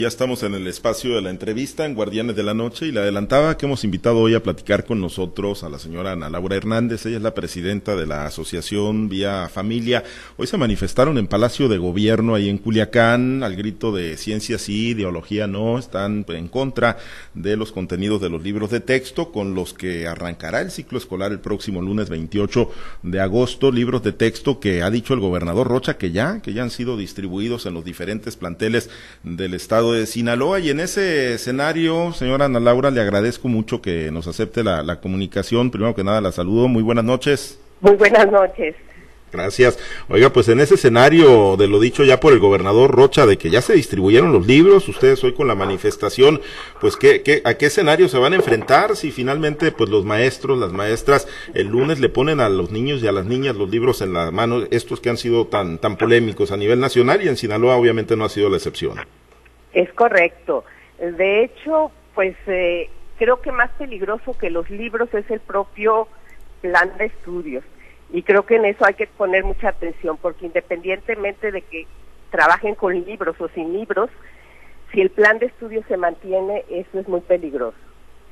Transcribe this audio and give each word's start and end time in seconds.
Ya 0.00 0.06
estamos 0.06 0.44
en 0.44 0.54
el 0.54 0.64
espacio 0.68 1.16
de 1.16 1.22
la 1.22 1.30
entrevista 1.30 1.84
en 1.84 1.96
Guardianes 1.96 2.36
de 2.36 2.44
la 2.44 2.54
Noche 2.54 2.86
y 2.86 2.92
le 2.92 3.00
adelantaba 3.00 3.56
que 3.56 3.66
hemos 3.66 3.82
invitado 3.82 4.18
hoy 4.18 4.32
a 4.36 4.42
platicar 4.44 4.84
con 4.84 5.00
nosotros 5.00 5.64
a 5.64 5.68
la 5.68 5.80
señora 5.80 6.12
Ana 6.12 6.30
Laura 6.30 6.54
Hernández. 6.54 7.04
Ella 7.04 7.16
es 7.16 7.22
la 7.24 7.34
presidenta 7.34 7.96
de 7.96 8.06
la 8.06 8.24
asociación 8.24 9.08
Vía 9.08 9.48
Familia. 9.48 10.04
Hoy 10.36 10.46
se 10.46 10.56
manifestaron 10.56 11.18
en 11.18 11.26
Palacio 11.26 11.68
de 11.68 11.78
Gobierno 11.78 12.36
ahí 12.36 12.48
en 12.48 12.58
Culiacán 12.58 13.42
al 13.42 13.56
grito 13.56 13.90
de 13.90 14.16
ciencia 14.16 14.56
sí, 14.58 14.90
ideología 14.90 15.48
no. 15.48 15.80
Están 15.80 16.24
en 16.28 16.46
contra 16.46 16.98
de 17.34 17.56
los 17.56 17.72
contenidos 17.72 18.20
de 18.20 18.30
los 18.30 18.40
libros 18.40 18.70
de 18.70 18.78
texto 18.78 19.32
con 19.32 19.56
los 19.56 19.74
que 19.74 20.06
arrancará 20.06 20.60
el 20.60 20.70
ciclo 20.70 20.98
escolar 20.98 21.32
el 21.32 21.40
próximo 21.40 21.82
lunes 21.82 22.08
28 22.08 22.70
de 23.02 23.18
agosto. 23.18 23.72
Libros 23.72 24.04
de 24.04 24.12
texto 24.12 24.60
que 24.60 24.84
ha 24.84 24.92
dicho 24.92 25.12
el 25.12 25.18
gobernador 25.18 25.66
Rocha 25.66 25.98
que 25.98 26.12
ya, 26.12 26.40
que 26.40 26.52
ya 26.52 26.62
han 26.62 26.70
sido 26.70 26.96
distribuidos 26.96 27.66
en 27.66 27.74
los 27.74 27.84
diferentes 27.84 28.36
planteles 28.36 28.90
del 29.24 29.54
estado 29.54 29.87
de 29.92 30.06
Sinaloa. 30.06 30.60
Y 30.60 30.70
en 30.70 30.80
ese 30.80 31.34
escenario, 31.34 32.12
señora 32.12 32.46
Ana 32.46 32.60
Laura, 32.60 32.90
le 32.90 33.00
agradezco 33.00 33.48
mucho 33.48 33.80
que 33.80 34.10
nos 34.10 34.26
acepte 34.26 34.64
la, 34.64 35.00
comunicación. 35.00 35.70
Primero 35.70 35.94
que 35.94 36.04
nada, 36.04 36.20
la 36.20 36.32
saludo. 36.32 36.68
Muy 36.68 36.82
buenas 36.82 37.04
noches. 37.04 37.58
Muy 37.80 37.94
buenas 37.94 38.30
noches. 38.30 38.74
Gracias. 39.32 39.78
Oiga, 40.08 40.32
pues 40.32 40.48
en 40.48 40.60
ese 40.60 40.76
escenario 40.76 41.56
de 41.56 41.68
lo 41.68 41.80
dicho 41.80 42.02
ya 42.02 42.18
por 42.18 42.32
el 42.32 42.38
gobernador 42.38 42.90
Rocha, 42.90 43.26
de 43.26 43.36
que 43.36 43.50
ya 43.50 43.60
se 43.60 43.74
distribuyeron 43.74 44.32
los 44.32 44.46
libros, 44.46 44.88
ustedes 44.88 45.22
hoy 45.22 45.34
con 45.34 45.48
la 45.48 45.54
manifestación, 45.54 46.40
pues 46.80 46.96
¿qué, 46.96 47.22
qué, 47.22 47.42
a 47.44 47.54
qué 47.54 47.66
escenario 47.66 48.08
se 48.08 48.18
van 48.18 48.32
a 48.32 48.36
enfrentar 48.36 48.96
si 48.96 49.10
finalmente 49.10 49.70
pues 49.70 49.90
los 49.90 50.04
maestros, 50.04 50.58
las 50.58 50.72
maestras, 50.72 51.28
el 51.52 51.66
lunes 51.66 52.00
le 52.00 52.08
ponen 52.08 52.40
a 52.40 52.48
los 52.48 52.70
niños 52.70 53.02
y 53.02 53.06
a 53.06 53.12
las 53.12 53.26
niñas 53.26 53.56
los 53.56 53.68
libros 53.68 54.00
en 54.00 54.14
la 54.14 54.30
mano, 54.30 54.62
estos 54.70 55.00
que 55.00 55.10
han 55.10 55.18
sido 55.18 55.46
tan, 55.46 55.78
tan 55.78 55.98
polémicos 55.98 56.50
a 56.50 56.56
nivel 56.56 56.80
nacional 56.80 57.22
y 57.22 57.28
en 57.28 57.36
Sinaloa 57.36 57.76
obviamente 57.76 58.16
no 58.16 58.24
ha 58.24 58.30
sido 58.30 58.48
la 58.48 58.56
excepción. 58.56 58.98
Es 59.72 59.92
correcto. 59.92 60.64
De 60.98 61.44
hecho, 61.44 61.92
pues 62.14 62.36
eh, 62.46 62.90
creo 63.18 63.40
que 63.40 63.52
más 63.52 63.70
peligroso 63.72 64.36
que 64.38 64.50
los 64.50 64.68
libros 64.70 65.12
es 65.12 65.30
el 65.30 65.40
propio 65.40 66.08
plan 66.60 66.96
de 66.98 67.06
estudios. 67.06 67.64
Y 68.10 68.22
creo 68.22 68.46
que 68.46 68.56
en 68.56 68.64
eso 68.64 68.84
hay 68.84 68.94
que 68.94 69.06
poner 69.06 69.44
mucha 69.44 69.68
atención, 69.68 70.16
porque 70.16 70.46
independientemente 70.46 71.52
de 71.52 71.62
que 71.62 71.86
trabajen 72.30 72.74
con 72.74 72.94
libros 73.04 73.38
o 73.40 73.48
sin 73.48 73.72
libros, 73.72 74.08
si 74.92 75.02
el 75.02 75.10
plan 75.10 75.38
de 75.38 75.46
estudios 75.46 75.84
se 75.86 75.98
mantiene, 75.98 76.64
eso 76.70 76.98
es 76.98 77.06
muy 77.06 77.20
peligroso, 77.20 77.76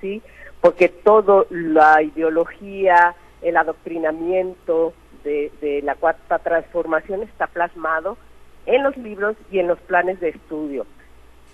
¿sí? 0.00 0.22
Porque 0.62 0.88
todo, 0.88 1.46
la 1.50 2.02
ideología, 2.02 3.14
el 3.42 3.58
adoctrinamiento 3.58 4.94
de, 5.22 5.52
de 5.60 5.82
la 5.82 5.94
cuarta 5.96 6.38
transformación 6.38 7.22
está 7.22 7.46
plasmado 7.46 8.16
en 8.64 8.82
los 8.82 8.96
libros 8.96 9.36
y 9.50 9.58
en 9.58 9.68
los 9.68 9.78
planes 9.80 10.18
de 10.20 10.30
estudio 10.30 10.86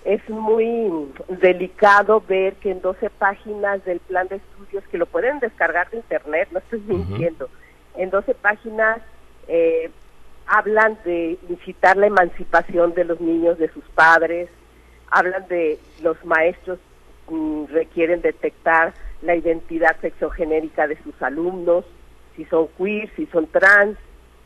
es 0.05 0.29
muy 0.29 1.09
delicado 1.29 2.23
ver 2.27 2.55
que 2.55 2.71
en 2.71 2.81
12 2.81 3.11
páginas 3.11 3.85
del 3.85 4.01
plan 4.01 4.27
de 4.29 4.37
estudios, 4.37 4.85
que 4.91 4.99
lo 4.99 5.07
pueden 5.07 5.39
descargar 5.39 5.91
de 5.91 5.99
internet, 5.99 6.49
no 6.51 6.59
estoy 6.59 6.81
mintiendo, 6.81 7.49
en 7.97 8.11
12 8.11 8.35
páginas 8.35 9.01
eh, 9.49 9.91
hablan 10.47 10.99
de 11.05 11.39
incitar 11.49 11.97
la 11.97 12.07
emancipación 12.07 12.95
de 12.95 13.05
los 13.05 13.21
niños 13.21 13.59
de 13.59 13.69
sus 13.69 13.85
padres, 13.91 14.49
hablan 15.11 15.47
de 15.49 15.79
los 16.03 16.23
maestros 16.25 16.79
mm, 17.29 17.67
requieren 17.67 18.23
detectar 18.23 18.95
la 19.23 19.37
identidad 19.37 19.97
sexogenérica 20.01 20.89
de 20.89 21.01
sus 21.03 21.21
alumnos, 21.23 21.85
si 22.35 22.45
son 22.47 22.67
queer, 22.79 23.09
si 23.15 23.27
son 23.27 23.47
trans, 23.47 23.97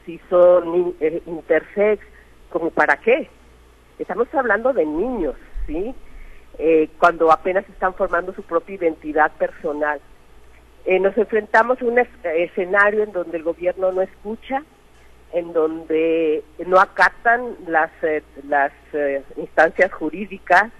si 0.04 0.20
son 0.28 0.94
eh, 1.00 1.22
intersex, 1.26 2.04
como 2.50 2.70
para 2.70 2.96
qué. 2.98 3.28
Estamos 3.98 4.32
hablando 4.34 4.72
de 4.72 4.84
niños, 4.84 5.34
¿sí? 5.66 5.94
Eh, 6.58 6.88
cuando 6.98 7.30
apenas 7.30 7.68
están 7.68 7.92
formando 7.94 8.32
su 8.32 8.42
propia 8.42 8.76
identidad 8.76 9.30
personal. 9.32 10.00
Eh, 10.86 10.98
nos 11.00 11.16
enfrentamos 11.18 11.80
a 11.82 11.84
un 11.84 11.98
escenario 11.98 13.02
en 13.02 13.12
donde 13.12 13.36
el 13.36 13.42
gobierno 13.42 13.92
no 13.92 14.00
escucha, 14.00 14.62
en 15.32 15.52
donde 15.52 16.44
no 16.66 16.78
acatan 16.80 17.56
las, 17.66 17.90
eh, 18.02 18.22
las 18.48 18.72
instancias 19.36 19.92
jurídicas, 19.92 20.70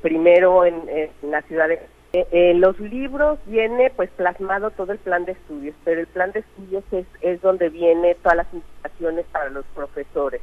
primero 0.00 0.64
en, 0.64 0.82
la 1.22 1.42
ciudad 1.42 1.68
de... 1.68 1.80
en 2.12 2.60
los 2.60 2.80
libros 2.80 3.38
viene 3.46 3.92
pues 3.94 4.10
plasmado 4.10 4.70
todo 4.70 4.90
el 4.92 4.98
plan 4.98 5.24
de 5.24 5.32
estudios, 5.32 5.76
pero 5.84 6.00
el 6.00 6.08
plan 6.08 6.32
de 6.32 6.40
estudios 6.40 6.82
es, 6.90 7.06
es 7.20 7.40
donde 7.42 7.68
viene 7.68 8.16
todas 8.16 8.38
las 8.38 8.46
indicaciones 8.52 9.24
para 9.30 9.50
los 9.50 9.64
profesores. 9.66 10.40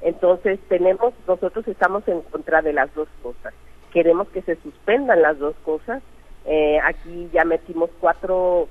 Entonces 0.00 0.58
tenemos, 0.68 1.14
nosotros 1.26 1.66
estamos 1.68 2.06
en 2.08 2.20
contra 2.22 2.62
de 2.62 2.72
las 2.72 2.92
dos 2.94 3.08
cosas. 3.22 3.54
Queremos 3.92 4.28
que 4.28 4.42
se 4.42 4.56
suspendan 4.56 5.22
las 5.22 5.38
dos 5.38 5.54
cosas. 5.64 6.02
Eh, 6.44 6.78
aquí 6.84 7.28
ya 7.32 7.44
metimos 7.44 7.90
cuatro, 8.00 8.68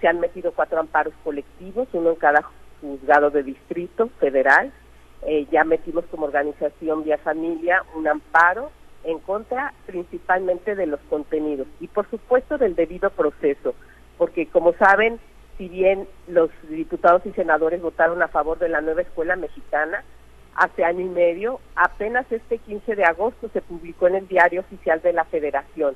se 0.00 0.08
han 0.08 0.20
metido 0.20 0.52
cuatro 0.52 0.80
amparos 0.80 1.14
colectivos, 1.24 1.88
uno 1.92 2.10
en 2.10 2.16
cada 2.16 2.42
juzgado 2.80 3.30
de 3.30 3.42
distrito 3.42 4.08
federal. 4.20 4.72
Eh, 5.22 5.46
ya 5.50 5.64
metimos 5.64 6.04
como 6.10 6.26
organización 6.26 7.02
Vía 7.02 7.18
Familia 7.18 7.82
un 7.96 8.06
amparo 8.06 8.70
en 9.04 9.18
contra 9.18 9.72
principalmente 9.86 10.74
de 10.74 10.86
los 10.86 11.00
contenidos 11.08 11.66
y 11.80 11.88
por 11.88 12.08
supuesto 12.10 12.58
del 12.58 12.74
debido 12.74 13.10
proceso, 13.10 13.74
porque 14.16 14.46
como 14.46 14.74
saben, 14.74 15.18
si 15.56 15.68
bien 15.68 16.06
los 16.28 16.50
diputados 16.68 17.24
y 17.26 17.32
senadores 17.32 17.82
votaron 17.82 18.22
a 18.22 18.28
favor 18.28 18.58
de 18.58 18.68
la 18.68 18.80
nueva 18.80 19.02
escuela 19.02 19.34
mexicana, 19.34 20.04
hace 20.54 20.84
año 20.84 21.00
y 21.00 21.08
medio. 21.08 21.60
Apenas 21.74 22.30
este 22.30 22.58
15 22.58 22.96
de 22.96 23.04
agosto 23.04 23.48
se 23.52 23.62
publicó 23.62 24.08
en 24.08 24.16
el 24.16 24.28
diario 24.28 24.60
oficial 24.60 25.00
de 25.02 25.12
la 25.12 25.24
Federación. 25.24 25.94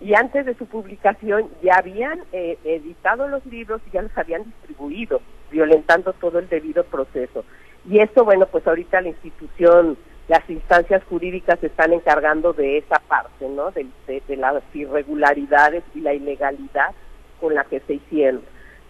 Y 0.00 0.14
antes 0.14 0.46
de 0.46 0.54
su 0.54 0.66
publicación 0.66 1.48
ya 1.62 1.76
habían 1.76 2.20
eh, 2.32 2.58
editado 2.64 3.28
los 3.28 3.44
libros 3.46 3.80
y 3.86 3.92
ya 3.92 4.02
los 4.02 4.16
habían 4.18 4.44
distribuido, 4.44 5.20
violentando 5.50 6.12
todo 6.14 6.38
el 6.38 6.48
debido 6.48 6.84
proceso. 6.84 7.44
Y 7.88 8.00
esto, 8.00 8.24
bueno, 8.24 8.46
pues 8.46 8.66
ahorita 8.66 9.00
la 9.00 9.08
institución, 9.08 9.96
las 10.28 10.48
instancias 10.50 11.02
jurídicas 11.04 11.60
se 11.60 11.66
están 11.66 11.92
encargando 11.92 12.52
de 12.52 12.78
esa 12.78 12.98
parte, 13.00 13.48
¿no? 13.48 13.70
de 13.70 13.90
las 14.36 14.62
irregularidades 14.74 15.84
y 15.94 16.00
la 16.00 16.14
ilegalidad 16.14 16.94
con 17.40 17.54
la 17.54 17.64
que 17.64 17.80
se 17.80 17.94
hicieron. 17.94 18.42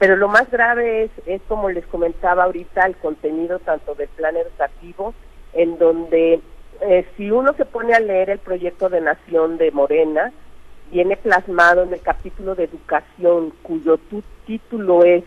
Pero 0.02 0.16
lo 0.16 0.26
más 0.26 0.50
grave 0.50 1.04
es, 1.04 1.10
es, 1.26 1.40
como 1.46 1.70
les 1.70 1.86
comentaba 1.86 2.42
ahorita, 2.42 2.86
el 2.86 2.96
contenido 2.96 3.60
tanto 3.60 3.94
del 3.94 4.08
plan 4.08 4.36
educativo, 4.36 5.14
en 5.52 5.78
donde 5.78 6.40
eh, 6.80 7.06
si 7.16 7.30
uno 7.30 7.52
se 7.52 7.64
pone 7.64 7.94
a 7.94 8.00
leer 8.00 8.28
el 8.30 8.40
proyecto 8.40 8.88
de 8.88 9.00
nación 9.00 9.58
de 9.58 9.70
Morena, 9.70 10.32
viene 10.90 11.16
plasmado 11.16 11.84
en 11.84 11.92
el 11.92 12.00
capítulo 12.00 12.56
de 12.56 12.64
educación, 12.64 13.52
cuyo 13.62 13.96
título 14.44 15.04
es 15.04 15.22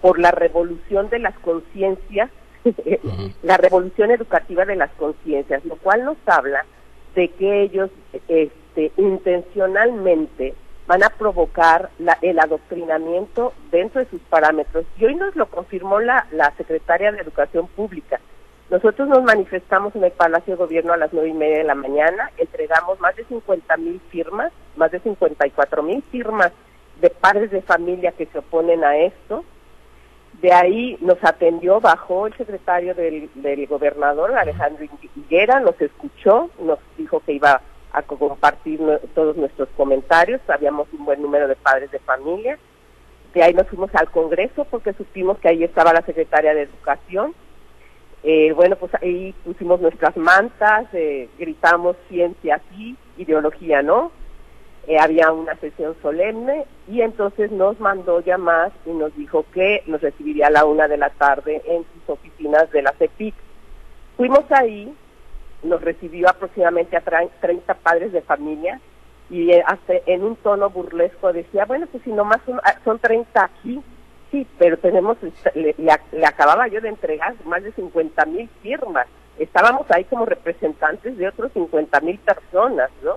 por 0.00 0.20
la 0.20 0.30
revolución 0.30 1.10
de 1.10 1.18
las 1.18 1.36
conciencias, 1.40 2.30
la 3.42 3.56
revolución 3.56 4.12
educativa 4.12 4.64
de 4.64 4.76
las 4.76 4.92
conciencias, 4.92 5.64
lo 5.64 5.74
cual 5.74 6.04
nos 6.04 6.18
habla 6.26 6.64
de 7.16 7.30
que 7.30 7.62
ellos 7.62 7.90
este, 8.28 8.92
intencionalmente 8.96 10.54
van 10.90 11.04
a 11.04 11.10
provocar 11.10 11.90
el 12.20 12.40
adoctrinamiento 12.40 13.52
dentro 13.70 14.00
de 14.00 14.10
sus 14.10 14.20
parámetros. 14.22 14.84
Y 14.98 15.04
hoy 15.04 15.14
nos 15.14 15.36
lo 15.36 15.46
confirmó 15.46 16.00
la, 16.00 16.26
la 16.32 16.52
secretaria 16.56 17.12
de 17.12 17.20
Educación 17.20 17.68
Pública. 17.68 18.18
Nosotros 18.70 19.06
nos 19.06 19.22
manifestamos 19.22 19.94
en 19.94 20.02
el 20.02 20.10
Palacio 20.10 20.54
de 20.54 20.58
Gobierno 20.58 20.92
a 20.92 20.96
las 20.96 21.12
nueve 21.12 21.28
y 21.28 21.32
media 21.32 21.58
de 21.58 21.64
la 21.64 21.76
mañana, 21.76 22.32
entregamos 22.38 22.98
más 22.98 23.14
de 23.14 23.24
50 23.24 23.76
mil 23.76 24.00
firmas, 24.10 24.50
más 24.74 24.90
de 24.90 24.98
54 24.98 25.80
mil 25.84 26.02
firmas 26.10 26.50
de 27.00 27.10
padres 27.10 27.52
de 27.52 27.62
familia 27.62 28.10
que 28.10 28.26
se 28.26 28.38
oponen 28.38 28.82
a 28.82 28.96
esto. 28.96 29.44
De 30.42 30.52
ahí 30.52 30.98
nos 31.00 31.22
atendió, 31.22 31.80
bajó 31.80 32.26
el 32.26 32.36
secretario 32.36 32.96
del, 32.96 33.30
del 33.36 33.64
gobernador, 33.68 34.36
Alejandro 34.36 34.84
Higuera, 35.14 35.60
nos 35.60 35.80
escuchó, 35.80 36.50
nos 36.58 36.80
dijo 36.98 37.20
que 37.20 37.34
iba 37.34 37.62
a 37.92 38.02
compartir 38.02 38.80
todos 39.14 39.36
nuestros 39.36 39.68
comentarios. 39.76 40.40
Habíamos 40.48 40.88
un 40.92 41.04
buen 41.04 41.20
número 41.22 41.48
de 41.48 41.56
padres 41.56 41.90
de 41.90 41.98
familia. 42.00 42.58
De 43.34 43.42
ahí 43.42 43.54
nos 43.54 43.68
fuimos 43.68 43.94
al 43.94 44.10
Congreso 44.10 44.66
porque 44.70 44.92
supimos 44.92 45.38
que 45.38 45.48
ahí 45.48 45.62
estaba 45.62 45.92
la 45.92 46.02
secretaria 46.02 46.54
de 46.54 46.62
Educación. 46.62 47.34
Eh, 48.22 48.52
bueno, 48.52 48.76
pues 48.76 48.92
ahí 49.00 49.34
pusimos 49.44 49.80
nuestras 49.80 50.16
mantas, 50.16 50.86
eh, 50.92 51.28
gritamos 51.38 51.96
ciencia 52.08 52.60
sí, 52.70 52.96
ideología 53.16 53.82
no. 53.82 54.12
Eh, 54.86 54.98
había 54.98 55.30
una 55.30 55.54
sesión 55.56 55.94
solemne 56.02 56.64
y 56.88 57.02
entonces 57.02 57.50
nos 57.52 57.78
mandó 57.80 58.20
llamar 58.20 58.72
y 58.86 58.90
nos 58.90 59.14
dijo 59.14 59.44
que 59.52 59.82
nos 59.86 60.00
recibiría 60.00 60.48
a 60.48 60.50
la 60.50 60.64
una 60.64 60.88
de 60.88 60.96
la 60.96 61.10
tarde 61.10 61.62
en 61.66 61.84
sus 61.84 62.08
oficinas 62.08 62.70
de 62.72 62.82
la 62.82 62.92
CEPIC. 62.92 63.34
Fuimos 64.16 64.44
ahí, 64.50 64.92
nos 65.62 65.80
recibió 65.80 66.28
aproximadamente 66.28 66.96
a 66.96 67.02
30 67.02 67.74
padres 67.74 68.12
de 68.12 68.22
familia 68.22 68.80
y 69.28 69.52
eh, 69.52 69.62
hasta 69.66 69.94
en 70.06 70.24
un 70.24 70.36
tono 70.36 70.70
burlesco 70.70 71.32
decía, 71.32 71.64
bueno, 71.64 71.86
pues 71.86 72.02
si 72.02 72.10
nomás 72.10 72.40
son, 72.46 72.60
ah, 72.64 72.76
son 72.84 72.98
30 72.98 73.44
aquí, 73.44 73.80
sí, 74.30 74.46
pero 74.58 74.76
tenemos, 74.78 75.16
le, 75.54 75.74
le, 75.78 76.26
acababa 76.26 76.66
yo 76.68 76.80
de 76.80 76.88
entregar 76.88 77.34
más 77.44 77.62
de 77.62 77.72
50 77.72 78.24
mil 78.26 78.48
firmas 78.62 79.06
estábamos 79.40 79.90
ahí 79.90 80.04
como 80.04 80.26
representantes 80.26 81.16
de 81.16 81.28
otros 81.28 81.52
50 81.52 82.00
mil 82.00 82.18
personas, 82.18 82.90
¿no? 83.02 83.16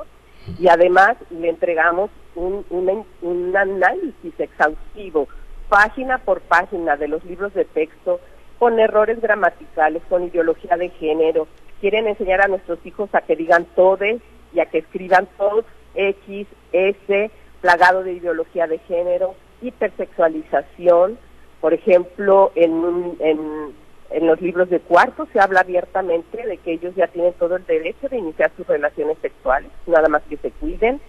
Y 0.59 0.67
además 0.67 1.17
le 1.29 1.49
entregamos 1.49 2.09
un, 2.35 2.65
un 2.69 3.55
análisis 3.55 4.33
exhaustivo, 4.39 5.27
página 5.69 6.17
por 6.19 6.41
página 6.41 6.97
de 6.97 7.07
los 7.07 7.23
libros 7.25 7.53
de 7.53 7.65
texto, 7.65 8.19
con 8.57 8.79
errores 8.79 9.21
gramaticales, 9.21 10.01
con 10.09 10.23
ideología 10.23 10.77
de 10.77 10.89
género. 10.89 11.47
Quieren 11.83 12.07
enseñar 12.07 12.41
a 12.41 12.47
nuestros 12.47 12.79
hijos 12.85 13.13
a 13.13 13.19
que 13.19 13.35
digan 13.35 13.65
todes 13.75 14.21
y 14.53 14.61
a 14.61 14.67
que 14.67 14.77
escriban 14.77 15.27
todos, 15.37 15.65
X, 15.95 16.47
S, 16.71 17.31
plagado 17.59 18.03
de 18.03 18.13
ideología 18.13 18.67
de 18.67 18.77
género, 18.79 19.35
hipersexualización. 19.61 21.19
Por 21.59 21.73
ejemplo, 21.73 22.53
en, 22.55 23.17
en, 23.19 24.25
los 24.25 24.39
libros 24.39 24.69
de 24.69 24.79
cuarto 24.79 25.27
se 25.33 25.41
habla 25.41 25.59
abiertamente 25.59 26.47
de 26.47 26.55
que 26.55 26.71
ellos 26.71 26.95
ya 26.95 27.07
tienen 27.07 27.33
todo 27.33 27.57
el 27.57 27.65
derecho 27.65 28.07
de 28.07 28.17
iniciar 28.17 28.49
sus 28.55 28.65
relaciones 28.65 29.17
sexuales, 29.21 29.69
nada 29.85 30.07
más 30.07 30.23
que 30.29 30.37
se 30.37 30.51
cuiden. 30.51 31.01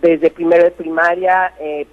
Desde 0.00 0.30
primero 0.30 0.64
de 0.64 0.70
primaria 0.70 1.52
eh, 1.60 1.86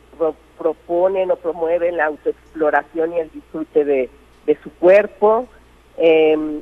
proponen 0.58 1.32
o 1.32 1.36
promueven 1.36 1.98
la 1.98 2.06
autoexploración 2.06 3.12
y 3.12 3.20
el 3.20 3.30
disfrute 3.30 3.84
de, 3.84 4.10
de 4.46 4.58
su 4.64 4.72
cuerpo. 4.76 5.50
Em, 5.98 6.62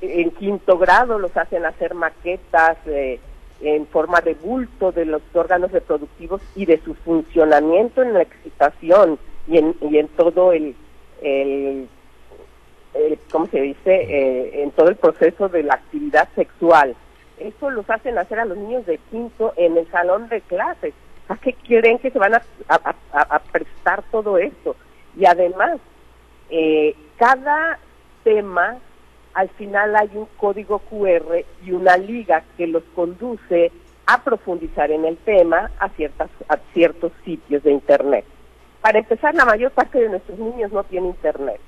en 0.00 0.30
quinto 0.32 0.78
grado 0.78 1.18
los 1.18 1.36
hacen 1.36 1.64
hacer 1.64 1.94
maquetas 1.94 2.78
eh, 2.86 3.20
en 3.60 3.86
forma 3.86 4.20
de 4.20 4.34
bulto 4.34 4.92
de 4.92 5.04
los 5.04 5.22
órganos 5.34 5.70
reproductivos 5.72 6.40
y 6.54 6.64
de 6.66 6.80
su 6.80 6.94
funcionamiento 6.94 8.02
en 8.02 8.14
la 8.14 8.22
excitación 8.22 9.18
y 9.46 9.58
en, 9.58 9.74
y 9.82 9.98
en 9.98 10.08
todo 10.08 10.52
el, 10.52 10.74
el, 11.20 11.88
¿cómo 13.30 13.46
se 13.46 13.60
dice? 13.60 13.94
Eh, 13.94 14.62
en 14.62 14.70
todo 14.70 14.88
el 14.88 14.96
proceso 14.96 15.48
de 15.48 15.62
la 15.62 15.74
actividad 15.74 16.28
sexual. 16.34 16.94
Eso 17.38 17.70
los 17.70 17.88
hacen 17.88 18.18
hacer 18.18 18.38
a 18.38 18.44
los 18.44 18.56
niños 18.56 18.86
de 18.86 18.98
quinto 19.10 19.52
en 19.56 19.76
el 19.76 19.86
salón 19.90 20.28
de 20.28 20.40
clases. 20.42 20.94
¿A 21.28 21.36
qué 21.36 21.54
creen 21.54 21.98
que 21.98 22.10
se 22.10 22.18
van 22.18 22.34
a, 22.34 22.42
a 22.68 23.38
prestar 23.52 24.02
todo 24.10 24.36
esto? 24.36 24.76
Y 25.16 25.26
además, 25.26 25.78
eh, 26.50 26.94
cada 27.16 27.78
tema 28.24 28.78
al 29.40 29.48
final 29.48 29.96
hay 29.96 30.10
un 30.12 30.26
código 30.36 30.80
QR 30.80 31.46
y 31.64 31.72
una 31.72 31.96
liga 31.96 32.44
que 32.58 32.66
los 32.66 32.82
conduce 32.94 33.72
a 34.04 34.22
profundizar 34.22 34.90
en 34.90 35.06
el 35.06 35.16
tema 35.16 35.70
a, 35.78 35.88
ciertas, 35.90 36.28
a 36.46 36.58
ciertos 36.74 37.10
sitios 37.24 37.62
de 37.62 37.72
Internet. 37.72 38.26
Para 38.82 38.98
empezar, 38.98 39.34
la 39.34 39.46
mayor 39.46 39.70
parte 39.70 39.98
de 39.98 40.10
nuestros 40.10 40.38
niños 40.38 40.72
no 40.72 40.84
tiene 40.84 41.06
Internet. 41.06 41.58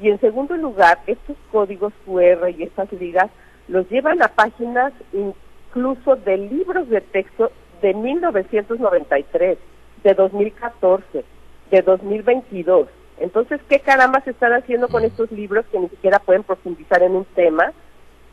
Y 0.00 0.08
en 0.08 0.18
segundo 0.20 0.56
lugar, 0.56 1.00
estos 1.06 1.36
códigos 1.50 1.92
QR 2.06 2.48
y 2.48 2.62
estas 2.62 2.90
ligas 2.94 3.30
los 3.68 3.86
llevan 3.90 4.22
a 4.22 4.28
páginas 4.28 4.94
incluso 5.12 6.16
de 6.16 6.38
libros 6.38 6.88
de 6.88 7.02
texto 7.02 7.52
de 7.82 7.92
1993, 7.92 9.58
de 10.02 10.14
2014, 10.14 11.24
de 11.70 11.82
2022 11.82 12.88
entonces, 13.22 13.60
¿qué 13.68 13.78
caramba 13.78 14.20
se 14.22 14.30
están 14.30 14.52
haciendo 14.52 14.88
con 14.88 15.04
estos 15.04 15.30
libros 15.30 15.64
que 15.70 15.78
ni 15.78 15.88
siquiera 15.88 16.18
pueden 16.18 16.42
profundizar 16.42 17.04
en 17.04 17.12
un 17.12 17.24
tema 17.24 17.72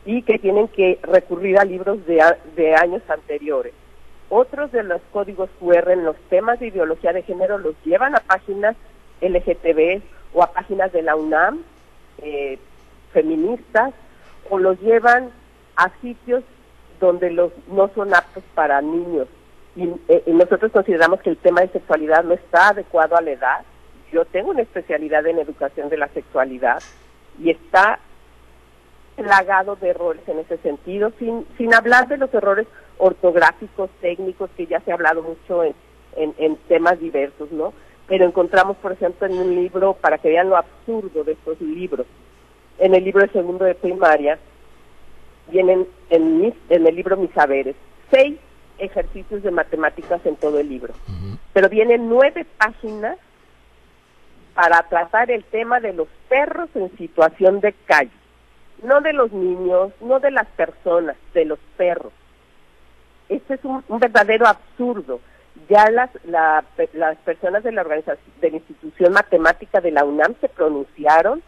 y 0.04 0.22
que 0.22 0.40
tienen 0.40 0.66
que 0.66 0.98
recurrir 1.04 1.60
a 1.60 1.64
libros 1.64 2.04
de, 2.06 2.20
de 2.56 2.74
años 2.74 3.00
anteriores? 3.08 3.72
Otros 4.30 4.72
de 4.72 4.82
los 4.82 5.00
códigos 5.12 5.48
QR 5.60 5.92
en 5.92 6.04
los 6.04 6.16
temas 6.28 6.58
de 6.58 6.66
ideología 6.66 7.12
de 7.12 7.22
género 7.22 7.58
los 7.58 7.76
llevan 7.84 8.16
a 8.16 8.20
páginas 8.20 8.74
LGTB 9.20 10.02
o 10.34 10.42
a 10.42 10.52
páginas 10.52 10.92
de 10.92 11.02
la 11.02 11.14
UNAM 11.14 11.62
eh, 12.18 12.58
feministas 13.12 13.94
o 14.48 14.58
los 14.58 14.80
llevan 14.80 15.30
a 15.76 15.90
sitios 16.00 16.42
donde 16.98 17.30
los 17.30 17.52
no 17.68 17.88
son 17.94 18.12
aptos 18.12 18.42
para 18.56 18.80
niños. 18.82 19.28
y 19.76 19.88
eh, 20.08 20.24
nosotros 20.26 20.72
consideramos 20.72 21.20
que 21.20 21.30
el 21.30 21.36
tema 21.36 21.60
de 21.60 21.68
sexualidad 21.68 22.24
no 22.24 22.34
está 22.34 22.70
adecuado 22.70 23.16
a 23.16 23.22
la 23.22 23.30
edad 23.30 23.60
yo 24.12 24.24
tengo 24.24 24.50
una 24.50 24.62
especialidad 24.62 25.26
en 25.26 25.38
educación 25.38 25.88
de 25.88 25.96
la 25.96 26.08
sexualidad 26.08 26.82
y 27.42 27.50
está 27.50 27.98
plagado 29.16 29.76
de 29.76 29.90
errores 29.90 30.22
en 30.26 30.38
ese 30.38 30.56
sentido, 30.58 31.12
sin, 31.18 31.46
sin 31.58 31.74
hablar 31.74 32.08
de 32.08 32.16
los 32.16 32.32
errores 32.32 32.66
ortográficos, 32.98 33.90
técnicos, 34.00 34.50
que 34.56 34.66
ya 34.66 34.80
se 34.80 34.90
ha 34.90 34.94
hablado 34.94 35.22
mucho 35.22 35.64
en, 35.64 35.74
en, 36.16 36.56
temas 36.68 36.98
diversos, 36.98 37.50
¿no? 37.52 37.72
Pero 38.06 38.24
encontramos, 38.24 38.76
por 38.78 38.92
ejemplo, 38.92 39.26
en 39.26 39.38
un 39.38 39.54
libro, 39.54 39.94
para 39.94 40.18
que 40.18 40.28
vean 40.28 40.48
lo 40.48 40.56
absurdo 40.56 41.24
de 41.24 41.32
estos 41.32 41.60
libros, 41.60 42.06
en 42.78 42.94
el 42.94 43.04
libro 43.04 43.22
de 43.22 43.32
segundo 43.32 43.64
de 43.64 43.74
primaria, 43.74 44.38
vienen 45.50 45.86
en, 46.08 46.54
en 46.68 46.86
el 46.86 46.94
libro 46.94 47.16
Mis 47.16 47.30
Saberes, 47.32 47.76
seis 48.10 48.38
ejercicios 48.78 49.42
de 49.42 49.50
matemáticas 49.50 50.24
en 50.24 50.36
todo 50.36 50.58
el 50.58 50.68
libro, 50.68 50.94
pero 51.52 51.68
vienen 51.68 52.08
nueve 52.08 52.46
páginas 52.56 53.18
para 54.54 54.82
tratar 54.88 55.30
el 55.30 55.44
tema 55.44 55.80
de 55.80 55.92
los 55.92 56.08
perros 56.28 56.68
en 56.74 56.96
situación 56.96 57.60
de 57.60 57.72
calle, 57.86 58.10
no 58.82 59.00
de 59.00 59.12
los 59.12 59.32
niños, 59.32 59.92
no 60.00 60.20
de 60.20 60.30
las 60.30 60.46
personas, 60.48 61.16
de 61.34 61.44
los 61.44 61.58
perros. 61.76 62.12
Este 63.28 63.54
es 63.54 63.64
un, 63.64 63.82
verdadero 63.88 64.46
absurdo. 64.46 65.20
Ya 65.68 65.90
las, 65.90 66.10
las 66.24 67.16
personas 67.18 67.62
de 67.62 67.72
la 67.72 67.82
organización, 67.82 68.32
de 68.40 68.50
la 68.50 68.56
institución 68.56 69.12
matemática 69.12 69.80
de 69.80 69.90
la 69.90 70.04
UNAM 70.04 70.34
se 70.40 70.48
pronunciaron 70.48 71.42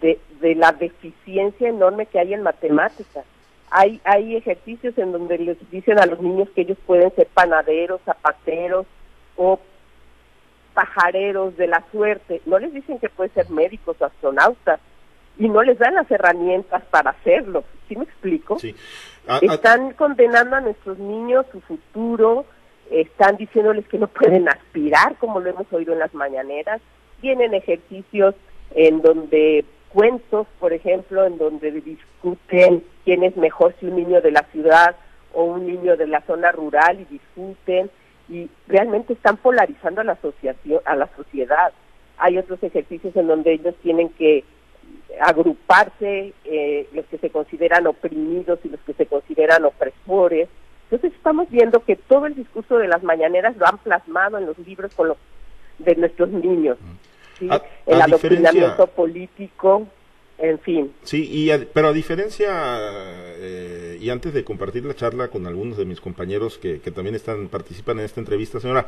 de, 0.00 0.20
de 0.40 0.54
la 0.54 0.72
deficiencia 0.72 1.68
enorme 1.68 2.06
que 2.06 2.20
hay 2.20 2.34
en 2.34 2.42
matemáticas. 2.42 3.24
Hay, 3.70 4.00
hay 4.04 4.36
ejercicios 4.36 4.96
en 4.96 5.12
donde 5.12 5.38
les 5.38 5.70
dicen 5.70 5.98
a 5.98 6.06
los 6.06 6.20
niños 6.20 6.48
que 6.54 6.62
ellos 6.62 6.78
pueden 6.86 7.14
ser 7.14 7.26
panaderos, 7.34 8.00
zapateros 8.04 8.86
o 9.36 9.58
pajareros 10.78 11.56
de 11.56 11.66
la 11.66 11.82
suerte, 11.90 12.40
no 12.46 12.56
les 12.60 12.72
dicen 12.72 13.00
que 13.00 13.08
pueden 13.08 13.34
ser 13.34 13.50
médicos 13.50 13.96
o 13.98 14.04
astronautas 14.04 14.78
y 15.36 15.48
no 15.48 15.60
les 15.64 15.76
dan 15.76 15.94
las 15.94 16.08
herramientas 16.08 16.84
para 16.88 17.10
hacerlo. 17.10 17.64
¿Sí 17.88 17.96
me 17.96 18.04
explico? 18.04 18.60
Sí. 18.60 18.76
están 19.42 19.94
condenando 19.94 20.54
a 20.54 20.60
nuestros 20.60 20.96
niños 21.00 21.46
su 21.50 21.60
futuro, 21.62 22.44
están 22.92 23.36
diciéndoles 23.38 23.88
que 23.88 23.98
no 23.98 24.06
pueden 24.06 24.48
aspirar, 24.48 25.16
como 25.16 25.40
lo 25.40 25.50
hemos 25.50 25.66
oído 25.72 25.94
en 25.94 25.98
las 25.98 26.14
mañaneras. 26.14 26.80
Tienen 27.20 27.54
ejercicios 27.54 28.36
en 28.76 29.02
donde 29.02 29.64
cuentos, 29.88 30.46
por 30.60 30.72
ejemplo, 30.72 31.26
en 31.26 31.38
donde 31.38 31.72
discuten 31.72 32.84
quién 33.04 33.24
es 33.24 33.36
mejor 33.36 33.74
si 33.80 33.86
un 33.86 33.96
niño 33.96 34.20
de 34.20 34.30
la 34.30 34.44
ciudad 34.52 34.94
o 35.34 35.42
un 35.42 35.66
niño 35.66 35.96
de 35.96 36.06
la 36.06 36.20
zona 36.20 36.52
rural 36.52 37.00
y 37.00 37.04
discuten 37.06 37.90
y 38.28 38.50
realmente 38.66 39.14
están 39.14 39.36
polarizando 39.38 40.00
a 40.00 40.04
la 40.04 40.12
asociación, 40.12 40.80
a 40.84 40.96
la 40.96 41.08
sociedad. 41.16 41.72
Hay 42.18 42.36
otros 42.36 42.62
ejercicios 42.62 43.14
en 43.16 43.26
donde 43.26 43.52
ellos 43.52 43.74
tienen 43.82 44.10
que 44.10 44.44
agruparse, 45.20 46.32
eh, 46.44 46.88
los 46.92 47.06
que 47.06 47.18
se 47.18 47.30
consideran 47.30 47.86
oprimidos 47.86 48.58
y 48.64 48.68
los 48.68 48.80
que 48.80 48.92
se 48.94 49.06
consideran 49.06 49.64
opresores. 49.64 50.48
Entonces 50.84 51.12
estamos 51.16 51.50
viendo 51.50 51.84
que 51.84 51.96
todo 51.96 52.26
el 52.26 52.34
discurso 52.34 52.78
de 52.78 52.88
las 52.88 53.02
mañaneras 53.02 53.56
lo 53.56 53.66
han 53.66 53.78
plasmado 53.78 54.38
en 54.38 54.46
los 54.46 54.58
libros 54.58 54.94
con 54.94 55.08
los, 55.08 55.16
de 55.78 55.96
nuestros 55.96 56.30
niños. 56.30 56.78
¿sí? 57.38 57.48
el 57.86 58.02
adoctrinamiento 58.02 58.86
político, 58.88 59.86
en 60.38 60.58
fin. 60.60 60.92
Sí, 61.02 61.28
y 61.30 61.50
pero 61.72 61.88
a 61.88 61.92
diferencia, 61.92 62.48
eh, 63.36 63.98
y 64.00 64.10
antes 64.10 64.32
de 64.32 64.44
compartir 64.44 64.84
la 64.84 64.94
charla 64.94 65.28
con 65.28 65.46
algunos 65.46 65.76
de 65.76 65.84
mis 65.84 66.00
compañeros 66.00 66.58
que, 66.58 66.80
que 66.80 66.90
también 66.90 67.14
están 67.14 67.48
participan 67.48 67.98
en 67.98 68.04
esta 68.04 68.20
entrevista, 68.20 68.60
señora, 68.60 68.86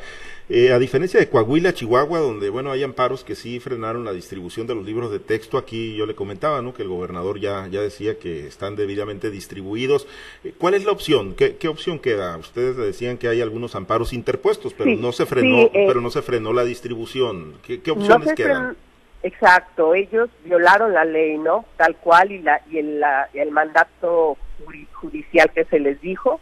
eh, 0.48 0.72
a 0.72 0.78
diferencia 0.78 1.18
de 1.18 1.28
Coahuila, 1.28 1.74
Chihuahua, 1.74 2.20
donde, 2.20 2.50
bueno, 2.50 2.70
hay 2.70 2.82
amparos 2.82 3.24
que 3.24 3.34
sí 3.34 3.60
frenaron 3.60 4.04
la 4.04 4.12
distribución 4.12 4.66
de 4.66 4.74
los 4.74 4.84
libros 4.84 5.10
de 5.10 5.18
texto, 5.18 5.58
aquí 5.58 5.96
yo 5.96 6.06
le 6.06 6.14
comentaba, 6.14 6.62
¿no?, 6.62 6.72
que 6.72 6.82
el 6.82 6.88
gobernador 6.88 7.40
ya, 7.40 7.66
ya 7.68 7.80
decía 7.80 8.18
que 8.18 8.46
están 8.46 8.76
debidamente 8.76 9.30
distribuidos. 9.30 10.06
Eh, 10.44 10.54
¿Cuál 10.56 10.74
es 10.74 10.84
la 10.84 10.92
opción? 10.92 11.34
¿Qué, 11.34 11.56
qué 11.56 11.68
opción 11.68 11.98
queda? 11.98 12.36
Ustedes 12.36 12.76
decían 12.76 13.18
que 13.18 13.28
hay 13.28 13.40
algunos 13.40 13.74
amparos 13.74 14.12
interpuestos, 14.12 14.72
pero 14.72 14.94
no 14.96 15.12
se 15.12 15.26
frenó, 15.26 15.70
pero 15.72 16.00
no 16.00 16.10
se 16.10 16.22
frenó 16.22 16.52
la 16.52 16.64
distribución. 16.64 17.54
¿Qué, 17.66 17.80
qué 17.80 17.90
opciones 17.90 18.34
quedan? 18.34 18.76
Exacto, 19.22 19.94
ellos 19.94 20.30
violaron 20.44 20.94
la 20.94 21.04
ley, 21.04 21.36
¿no? 21.36 21.66
Tal 21.76 21.96
cual 21.96 22.32
y, 22.32 22.38
la, 22.38 22.62
y 22.70 22.78
el, 22.78 23.02
el 23.34 23.50
mandato 23.50 24.38
judicial 24.92 25.50
que 25.50 25.64
se 25.64 25.78
les 25.78 26.00
dijo. 26.00 26.40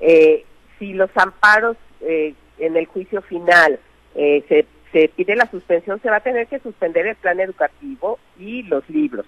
Eh, 0.00 0.44
si 0.78 0.92
los 0.92 1.10
amparos 1.16 1.76
eh, 2.00 2.34
en 2.58 2.76
el 2.76 2.86
juicio 2.86 3.22
final 3.22 3.80
eh, 4.14 4.44
se, 4.48 4.66
se 4.92 5.08
pide 5.08 5.34
la 5.34 5.50
suspensión, 5.50 6.00
se 6.02 6.10
va 6.10 6.16
a 6.16 6.20
tener 6.20 6.46
que 6.46 6.60
suspender 6.60 7.06
el 7.06 7.16
plan 7.16 7.40
educativo 7.40 8.18
y 8.38 8.62
los 8.62 8.88
libros. 8.88 9.26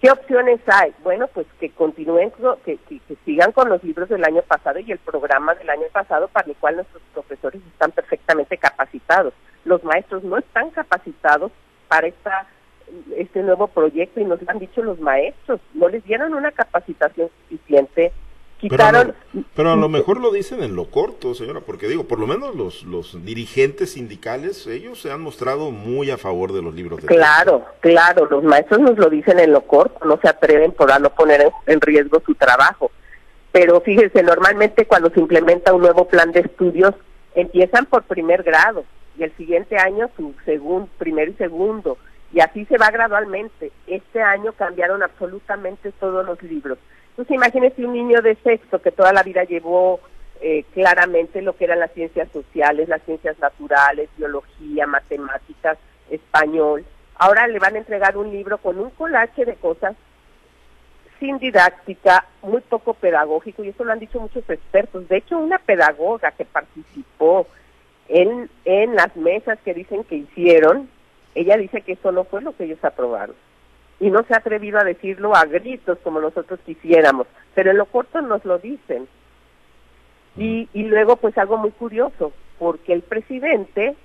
¿Qué 0.00 0.10
opciones 0.10 0.60
hay? 0.66 0.92
Bueno, 1.02 1.26
pues 1.28 1.46
que 1.58 1.70
continúen, 1.70 2.30
que, 2.64 2.76
que, 2.76 3.00
sigan 3.24 3.52
con 3.52 3.68
los 3.68 3.82
libros 3.82 4.08
del 4.08 4.24
año 4.24 4.42
pasado 4.42 4.78
y 4.78 4.92
el 4.92 4.98
programa 4.98 5.54
del 5.54 5.70
año 5.70 5.86
pasado 5.90 6.28
para 6.28 6.48
el 6.48 6.56
cual 6.56 6.76
nuestros 6.76 7.02
profesores 7.14 7.62
están 7.72 7.92
perfectamente 7.92 8.58
capacitados. 8.58 9.32
Los 9.64 9.82
maestros 9.84 10.22
no 10.22 10.36
están 10.36 10.70
capacitados 10.70 11.50
para 11.88 12.06
esta 12.06 12.48
este 13.16 13.42
nuevo 13.42 13.66
proyecto 13.66 14.20
y 14.20 14.24
nos 14.24 14.40
lo 14.40 14.50
han 14.50 14.60
dicho 14.60 14.80
los 14.80 15.00
maestros, 15.00 15.60
no 15.74 15.88
les 15.88 16.04
dieron 16.04 16.34
una 16.34 16.52
capacitación 16.52 17.28
suficiente 17.42 18.12
Quitaron... 18.58 19.14
Pero, 19.54 19.72
a 19.72 19.76
lo 19.76 19.88
mejor 19.88 20.18
lo 20.18 20.30
dicen 20.30 20.62
en 20.62 20.74
lo 20.74 20.86
corto, 20.86 21.34
señora, 21.34 21.60
porque 21.60 21.88
digo, 21.88 22.04
por 22.04 22.18
lo 22.18 22.26
menos 22.26 22.54
los, 22.54 22.84
los 22.84 23.22
dirigentes 23.24 23.92
sindicales, 23.92 24.66
ellos 24.66 25.00
se 25.00 25.10
han 25.10 25.20
mostrado 25.20 25.70
muy 25.70 26.10
a 26.10 26.16
favor 26.16 26.52
de 26.52 26.62
los 26.62 26.74
libros 26.74 27.02
de 27.02 27.06
Claro, 27.06 27.66
claro, 27.80 28.26
los 28.30 28.42
maestros 28.42 28.80
nos 28.80 28.96
lo 28.96 29.10
dicen 29.10 29.38
en 29.40 29.52
lo 29.52 29.60
corto, 29.62 30.06
no 30.06 30.18
se 30.22 30.28
atreven 30.28 30.72
por 30.72 30.88
no 31.00 31.10
poner 31.10 31.50
en 31.66 31.80
riesgo 31.82 32.22
su 32.24 32.34
trabajo. 32.34 32.90
Pero 33.52 33.80
fíjense, 33.82 34.22
normalmente 34.22 34.86
cuando 34.86 35.10
se 35.10 35.20
implementa 35.20 35.74
un 35.74 35.82
nuevo 35.82 36.08
plan 36.08 36.32
de 36.32 36.40
estudios, 36.40 36.94
empiezan 37.34 37.84
por 37.84 38.04
primer 38.04 38.42
grado 38.42 38.84
y 39.18 39.24
el 39.24 39.36
siguiente 39.36 39.76
año 39.78 40.10
su 40.16 40.34
segundo, 40.44 40.88
primero 40.98 41.30
y 41.30 41.34
segundo, 41.34 41.98
y 42.32 42.40
así 42.40 42.64
se 42.66 42.78
va 42.78 42.90
gradualmente. 42.90 43.72
Este 43.86 44.22
año 44.22 44.52
cambiaron 44.52 45.02
absolutamente 45.02 45.92
todos 45.92 46.24
los 46.26 46.42
libros 46.42 46.78
entonces 47.16 47.34
imagínese 47.34 47.86
un 47.86 47.94
niño 47.94 48.20
de 48.20 48.34
sexto 48.44 48.82
que 48.82 48.92
toda 48.92 49.10
la 49.10 49.22
vida 49.22 49.42
llevó 49.44 50.00
eh, 50.42 50.64
claramente 50.74 51.40
lo 51.40 51.56
que 51.56 51.64
eran 51.64 51.80
las 51.80 51.92
ciencias 51.92 52.30
sociales, 52.30 52.90
las 52.90 53.00
ciencias 53.04 53.38
naturales, 53.38 54.10
biología, 54.18 54.86
matemáticas, 54.86 55.78
español. 56.10 56.84
Ahora 57.14 57.46
le 57.46 57.58
van 57.58 57.74
a 57.74 57.78
entregar 57.78 58.18
un 58.18 58.30
libro 58.30 58.58
con 58.58 58.78
un 58.78 58.90
colache 58.90 59.46
de 59.46 59.54
cosas 59.54 59.96
sin 61.18 61.38
didáctica, 61.38 62.26
muy 62.42 62.60
poco 62.60 62.92
pedagógico, 62.92 63.64
y 63.64 63.68
eso 63.70 63.82
lo 63.82 63.92
han 63.92 63.98
dicho 63.98 64.20
muchos 64.20 64.44
expertos. 64.50 65.08
De 65.08 65.16
hecho, 65.16 65.38
una 65.38 65.58
pedagoga 65.58 66.32
que 66.32 66.44
participó 66.44 67.46
en, 68.08 68.50
en 68.64 68.94
las 68.94 69.14
mesas 69.16 69.58
que 69.64 69.74
dicen 69.74 70.04
que 70.04 70.16
hicieron, 70.16 70.88
ella 71.34 71.56
dice 71.56 71.82
que 71.82 71.92
eso 71.92 72.12
no 72.12 72.24
fue 72.24 72.42
lo 72.42 72.56
que 72.56 72.64
ellos 72.64 72.82
aprobaron 72.84 73.36
y 73.98 74.10
no 74.10 74.22
se 74.24 74.34
ha 74.34 74.38
atrevido 74.38 74.78
a 74.78 74.84
decirlo 74.84 75.34
a 75.34 75.44
gritos 75.44 75.98
como 76.02 76.20
nosotros 76.20 76.60
quisiéramos, 76.66 77.26
pero 77.54 77.70
en 77.70 77.78
lo 77.78 77.86
corto 77.86 78.20
nos 78.20 78.44
lo 78.44 78.58
dicen. 78.58 79.08
Y, 80.36 80.68
y 80.74 80.82
luego 80.82 81.16
pues 81.16 81.36
algo 81.38 81.56
muy 81.56 81.70
curioso, 81.70 82.32
porque 82.58 82.92
el 82.92 83.02
presidente 83.02 83.96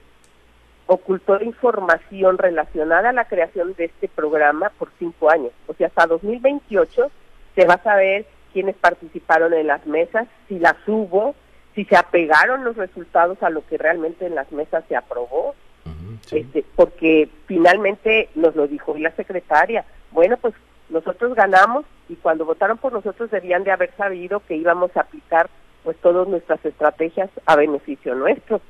ocultó 0.86 1.42
información 1.42 2.38
relacionada 2.38 3.10
a 3.10 3.14
la 3.14 3.26
creación 3.26 3.74
de 3.74 3.86
este 3.86 4.08
programa 4.08 4.70
por 4.78 4.90
cinco 4.98 5.30
años. 5.30 5.52
O 5.68 5.74
sea, 5.74 5.88
hasta 5.88 6.08
2028 6.08 7.12
se 7.56 7.66
va 7.66 7.76
a 7.76 7.84
saber 7.84 8.26
quiénes 8.54 8.76
participaron 8.76 9.54
en 9.54 9.68
las 9.68 9.86
mesas, 9.86 10.28
si 10.48 10.60
las 10.60 10.76
hubo, 10.88 11.36
si 11.76 11.86
se 11.86 11.96
apegaron 11.96 12.64
los 12.64 12.76
resultados 12.76 13.42
a 13.44 13.50
lo 13.50 13.66
que 13.66 13.78
realmente 13.78 14.26
en 14.26 14.36
las 14.36 14.52
mesas 14.52 14.84
se 14.88 14.96
aprobó 14.96 15.56
este, 16.32 16.64
porque 16.76 17.30
finalmente 17.48 18.30
nos 18.36 18.56
lo 18.56 18.68
dijo 18.68 18.96
la 18.98 19.12
secretaria, 19.12 19.84
bueno, 20.12 20.38
pues 20.38 20.54
nosotros 20.90 21.36
ganamos 21.36 21.86
y 22.10 22.16
cuando 22.16 22.46
votaron 22.46 22.78
por 22.78 22.94
nosotros 22.94 23.32
debían 23.32 23.64
de 23.64 23.72
haber 23.72 23.92
sabido 23.96 24.42
que 24.42 24.56
íbamos 24.56 24.96
a 24.96 25.02
aplicar 25.02 25.50
pues 25.84 25.98
todas 25.98 26.28
nuestras 26.28 26.64
estrategias 26.64 27.30
a 27.46 27.56
beneficio 27.56 28.14
nuestro. 28.14 28.62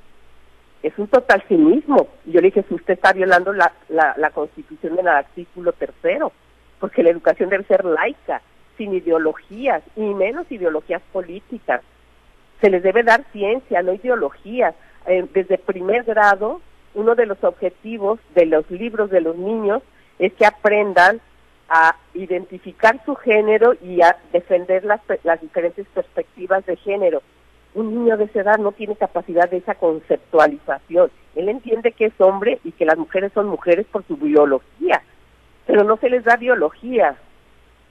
Es 0.82 0.98
un 0.98 1.08
total 1.08 1.44
cinismo. 1.48 2.08
Yo 2.26 2.42
le 2.42 2.48
dije, 2.48 2.64
si 2.68 2.74
usted 2.74 2.94
está 2.94 3.14
violando 3.14 3.54
la, 3.54 3.72
la, 3.90 4.16
la 4.18 4.32
constitución 4.32 4.94
en 4.94 5.00
el 5.00 5.08
artículo 5.10 5.74
tercero, 5.74 6.32
porque 6.80 7.04
la 7.04 7.10
educación 7.10 7.50
debe 7.50 7.66
ser 7.66 7.86
laica, 7.86 8.42
sin 8.78 8.94
ideologías, 8.94 9.84
y 9.96 10.02
menos 10.02 10.52
ideologías 10.52 11.02
políticas. 11.12 11.82
Se 12.62 12.70
les 12.70 12.84
debe 12.84 13.04
dar 13.04 13.26
ciencia, 13.32 13.82
no 13.82 13.94
ideologías. 13.94 14.76
Eh, 15.08 15.26
desde 15.34 15.58
primer 15.58 16.04
grado 16.04 16.62
uno 16.94 17.16
de 17.16 17.26
los 17.26 17.44
objetivos 17.44 18.20
de 18.36 18.46
los 18.46 18.70
libros 18.70 19.10
de 19.10 19.22
los 19.22 19.36
niños 19.36 19.82
es 20.20 20.34
que 20.34 20.46
aprendan 20.46 21.20
a 21.70 21.96
identificar 22.14 23.02
su 23.06 23.16
género 23.16 23.74
y 23.82 24.02
a 24.02 24.18
defender 24.34 24.84
las, 24.84 25.00
las 25.24 25.40
diferentes 25.40 25.88
perspectivas 25.88 26.66
de 26.66 26.76
género. 26.76 27.24
Un 27.74 27.96
niño 27.96 28.18
de 28.18 28.26
esa 28.26 28.42
edad 28.42 28.58
no 28.58 28.74
tiene 28.74 28.98
capacidad 28.98 29.50
de 29.50 29.58
esa 29.58 29.76
conceptualización. 29.76 31.10
Él 31.36 31.48
entiende 31.48 31.94
que 31.94 32.08
es 32.08 32.14
hombre 32.20 32.60
y 32.66 32.74
que 32.74 32.86
las 32.86 32.98
mujeres 32.98 33.32
son 33.34 33.48
mujeres 33.48 33.86
por 33.90 34.06
su 34.06 34.18
biología, 34.18 35.02
pero 35.66 35.86
no 35.86 35.96
se 35.96 36.10
les 36.10 36.26
da 36.26 36.36
biología 36.36 37.16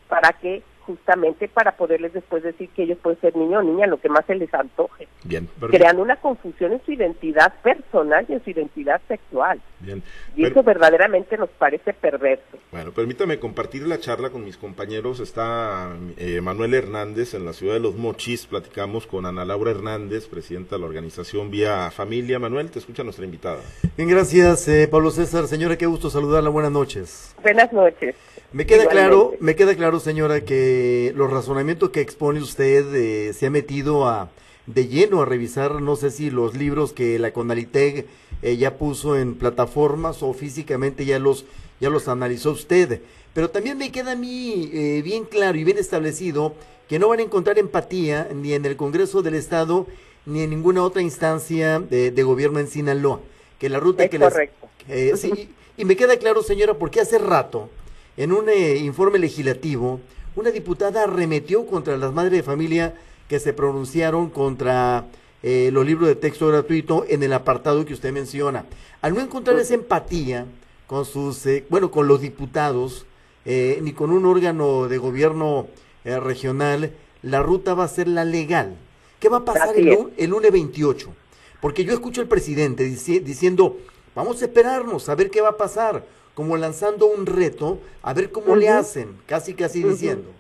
para 0.08 0.34
que 0.34 0.62
justamente 0.80 1.48
para 1.48 1.76
poderles 1.76 2.12
después 2.12 2.42
decir 2.42 2.68
que 2.70 2.84
ellos 2.84 2.98
pueden 3.02 3.20
ser 3.20 3.36
niño 3.36 3.58
o 3.58 3.62
niña, 3.62 3.86
lo 3.86 4.00
que 4.00 4.08
más 4.08 4.24
se 4.26 4.34
les 4.34 4.52
antoje. 4.52 5.08
Bien, 5.24 5.48
Crean 5.70 5.98
una 5.98 6.16
confusión 6.16 6.72
en 6.72 6.82
su 6.84 6.92
identidad 6.92 7.54
personal 7.62 8.24
y 8.28 8.32
en 8.34 8.44
su 8.44 8.50
identidad 8.50 9.00
sexual. 9.08 9.60
Bien. 9.80 10.02
Y 10.36 10.44
eso 10.44 10.62
verdaderamente 10.62 11.36
nos 11.38 11.48
parece 11.50 11.92
perverso. 11.92 12.58
Bueno, 12.70 12.92
permítame 12.92 13.38
compartir 13.38 13.86
la 13.86 13.98
charla 13.98 14.30
con 14.30 14.44
mis 14.44 14.56
compañeros. 14.56 15.20
Está 15.20 15.90
eh, 16.18 16.40
Manuel 16.40 16.74
Hernández 16.74 17.34
en 17.34 17.44
la 17.44 17.52
ciudad 17.52 17.74
de 17.74 17.80
Los 17.80 17.96
Mochis. 17.96 18.46
Platicamos 18.46 19.06
con 19.06 19.26
Ana 19.26 19.44
Laura 19.44 19.70
Hernández, 19.70 20.28
presidenta 20.28 20.76
de 20.76 20.80
la 20.80 20.86
organización 20.86 21.50
Vía 21.50 21.90
Familia. 21.90 22.38
Manuel, 22.38 22.70
te 22.70 22.78
escucha 22.78 23.02
nuestra 23.02 23.24
invitada. 23.24 23.60
Bien, 23.96 24.08
gracias, 24.08 24.68
eh, 24.68 24.88
Pablo 24.90 25.10
César. 25.10 25.46
Señora, 25.46 25.78
qué 25.78 25.86
gusto 25.86 26.10
saludarla. 26.10 26.50
Buenas 26.50 26.72
noches. 26.72 27.34
Buenas 27.42 27.72
noches. 27.72 28.14
Me 28.52 28.66
queda 28.66 28.86
claro, 28.86 29.34
me 29.38 29.54
queda 29.54 29.76
claro, 29.76 30.00
señora, 30.00 30.40
que 30.40 30.69
los 31.14 31.30
razonamientos 31.30 31.90
que 31.90 32.00
expone 32.00 32.40
usted 32.40 32.94
eh, 32.94 33.32
se 33.32 33.46
ha 33.46 33.50
metido 33.50 34.08
a 34.08 34.30
de 34.66 34.86
lleno 34.86 35.22
a 35.22 35.24
revisar, 35.24 35.80
no 35.80 35.96
sé 35.96 36.10
si 36.10 36.30
los 36.30 36.54
libros 36.54 36.92
que 36.92 37.18
la 37.18 37.32
Conaliteg 37.32 38.06
eh, 38.42 38.56
ya 38.56 38.76
puso 38.76 39.16
en 39.16 39.34
plataformas 39.34 40.22
o 40.22 40.32
físicamente 40.32 41.04
ya 41.04 41.18
los 41.18 41.44
ya 41.80 41.90
los 41.90 42.08
analizó 42.08 42.52
usted. 42.52 43.00
Pero 43.32 43.50
también 43.50 43.78
me 43.78 43.90
queda 43.90 44.12
a 44.12 44.16
mí 44.16 44.70
eh, 44.72 45.02
bien 45.02 45.24
claro 45.24 45.56
y 45.58 45.64
bien 45.64 45.78
establecido 45.78 46.54
que 46.88 46.98
no 46.98 47.08
van 47.08 47.20
a 47.20 47.22
encontrar 47.22 47.58
empatía 47.58 48.28
ni 48.34 48.52
en 48.52 48.64
el 48.66 48.76
Congreso 48.76 49.22
del 49.22 49.34
Estado 49.34 49.86
ni 50.26 50.42
en 50.42 50.50
ninguna 50.50 50.82
otra 50.82 51.00
instancia 51.00 51.80
de, 51.80 52.22
gobierno 52.22 52.60
en 52.60 52.68
Sinaloa. 52.68 53.20
Que 53.58 53.68
la 53.68 53.80
ruta 53.80 54.08
que 54.08 54.18
correcto. 54.18 54.68
sí, 55.16 55.48
y 55.76 55.84
me 55.84 55.96
queda 55.96 56.18
claro, 56.18 56.42
señora, 56.42 56.74
porque 56.74 57.00
hace 57.00 57.18
rato 57.18 57.70
en 58.16 58.32
un 58.32 58.50
eh, 58.50 58.76
informe 58.76 59.18
legislativo, 59.18 59.98
una 60.36 60.50
diputada 60.50 61.04
arremetió 61.04 61.66
contra 61.66 61.96
las 61.96 62.12
madres 62.12 62.32
de 62.32 62.42
familia 62.42 62.94
que 63.28 63.40
se 63.40 63.52
pronunciaron 63.52 64.30
contra 64.30 65.06
eh, 65.42 65.70
los 65.72 65.86
libros 65.86 66.08
de 66.08 66.16
texto 66.16 66.48
gratuito 66.48 67.04
en 67.08 67.22
el 67.22 67.32
apartado 67.32 67.84
que 67.84 67.94
usted 67.94 68.12
menciona. 68.12 68.64
Al 69.02 69.14
no 69.14 69.20
encontrar 69.20 69.58
esa 69.58 69.74
empatía 69.74 70.46
con 70.86 71.04
sus, 71.04 71.46
eh, 71.46 71.64
bueno, 71.68 71.90
con 71.90 72.08
los 72.08 72.20
diputados, 72.20 73.06
ni 73.44 73.92
con 73.94 74.10
un 74.10 74.26
órgano 74.26 74.86
de 74.86 74.98
gobierno 74.98 75.66
regional, 76.04 76.92
la 77.22 77.42
ruta 77.42 77.74
va 77.74 77.84
a 77.84 77.88
ser 77.88 78.06
la 78.06 78.24
legal. 78.24 78.76
¿Qué 79.18 79.28
va 79.28 79.38
a 79.38 79.44
pasar 79.44 79.76
el, 79.76 80.12
el, 80.16 80.30
lunes 80.30 80.52
28? 80.52 81.12
Porque 81.60 81.84
yo 81.84 81.92
escucho 81.92 82.20
al 82.20 82.28
presidente 82.28 82.84
diciendo, 82.84 83.78
vamos 84.14 84.40
a 84.40 84.44
esperarnos 84.44 85.08
a 85.08 85.14
ver 85.14 85.30
qué 85.30 85.40
va 85.40 85.50
a 85.50 85.56
pasar 85.56 86.04
como 86.34 86.56
lanzando 86.56 87.06
un 87.06 87.26
reto, 87.26 87.80
a 88.02 88.14
ver 88.14 88.30
cómo 88.30 88.56
le 88.56 88.68
hacen, 88.68 89.18
casi 89.26 89.54
casi 89.54 89.82
diciendo. 89.82 90.30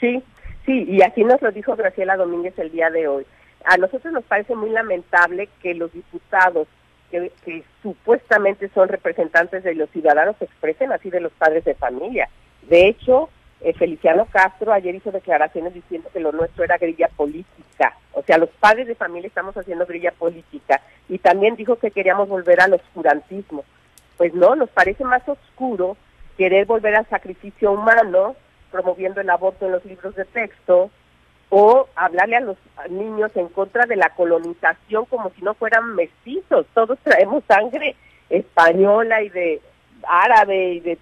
Sí, 0.00 0.22
sí, 0.66 0.84
y 0.88 1.02
así 1.02 1.24
nos 1.24 1.40
lo 1.42 1.50
dijo 1.52 1.76
Graciela 1.76 2.16
Domínguez 2.16 2.58
el 2.58 2.70
día 2.70 2.90
de 2.90 3.08
hoy. 3.08 3.26
A 3.64 3.76
nosotros 3.76 4.12
nos 4.12 4.24
parece 4.24 4.54
muy 4.54 4.70
lamentable 4.70 5.48
que 5.62 5.74
los 5.74 5.92
diputados 5.92 6.66
que, 7.10 7.62
supuestamente 7.82 8.70
son 8.74 8.88
representantes 8.88 9.62
de 9.64 9.74
los 9.74 9.90
ciudadanos 9.90 10.36
se 10.38 10.46
expresen 10.46 10.92
así 10.92 11.10
de 11.10 11.20
los 11.20 11.32
padres 11.32 11.64
de 11.64 11.74
familia. 11.74 12.28
De 12.68 12.88
hecho, 12.88 13.28
eh, 13.60 13.74
Feliciano 13.74 14.26
Castro 14.26 14.72
ayer 14.72 14.94
hizo 14.94 15.10
declaraciones 15.10 15.74
diciendo 15.74 16.08
que 16.12 16.20
lo 16.20 16.32
nuestro 16.32 16.64
era 16.64 16.78
grilla 16.78 17.08
política. 17.08 17.96
O 18.12 18.22
sea, 18.22 18.38
los 18.38 18.48
padres 18.50 18.86
de 18.86 18.94
familia 18.94 19.28
estamos 19.28 19.56
haciendo 19.56 19.86
grilla 19.86 20.12
política. 20.12 20.80
Y 21.08 21.18
también 21.18 21.56
dijo 21.56 21.76
que 21.76 21.90
queríamos 21.90 22.28
volver 22.28 22.60
al 22.60 22.74
oscurantismo 22.74 23.64
pues 24.16 24.34
no, 24.34 24.54
nos 24.54 24.70
parece 24.70 25.04
más 25.04 25.26
oscuro 25.28 25.96
querer 26.36 26.66
volver 26.66 26.94
al 26.96 27.08
sacrificio 27.08 27.72
humano, 27.72 28.36
promoviendo 28.70 29.20
el 29.20 29.30
aborto 29.30 29.66
en 29.66 29.72
los 29.72 29.84
libros 29.84 30.14
de 30.14 30.24
texto, 30.24 30.90
o 31.54 31.86
hablarle 31.96 32.36
a 32.36 32.40
los 32.40 32.56
niños 32.88 33.30
en 33.34 33.48
contra 33.48 33.84
de 33.84 33.96
la 33.96 34.08
colonización 34.14 35.04
como 35.04 35.30
si 35.30 35.42
no 35.42 35.52
fueran 35.52 35.94
mestizos. 35.94 36.66
Todos 36.72 36.98
traemos 37.02 37.44
sangre 37.46 37.94
española 38.30 39.22
y 39.22 39.28
de 39.28 39.60
árabe 40.08 40.72
y 40.72 40.80
de 40.80 40.98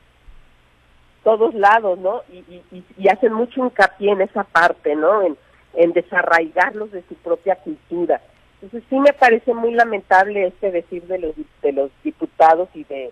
todos 1.23 1.55
lados, 1.55 1.99
¿no? 2.00 2.23
Y, 2.33 3.09
hacen 3.09 3.33
mucho 3.33 3.64
hincapié 3.64 4.11
en 4.11 4.23
esa 4.23 4.43
parte, 4.45 4.97
¿no? 4.97 5.23
En, 5.23 5.37
en 5.75 5.93
desarraigarlos 5.93 6.90
de 6.90 7.02
su 7.02 7.14
propia 7.14 7.55
cultura. 7.57 8.21
Entonces 8.62 8.83
sí 8.90 8.99
me 8.99 9.12
parece 9.12 9.55
muy 9.55 9.73
lamentable 9.73 10.47
este 10.47 10.71
decir 10.71 11.02
de 11.05 11.19
los 11.19 11.35
de 11.62 11.73
los 11.73 11.90
diputados 12.05 12.69
y 12.75 12.85
de 12.85 13.11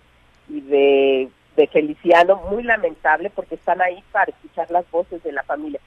y 0.48 0.60
de, 0.62 1.28
de 1.56 1.66
Feliciano, 1.68 2.36
muy 2.50 2.62
lamentable 2.62 3.30
porque 3.30 3.54
están 3.54 3.80
ahí 3.80 4.02
para 4.12 4.30
escuchar 4.30 4.70
las 4.70 4.90
voces 4.90 5.22
de 5.22 5.32
la 5.32 5.42
familia, 5.42 5.80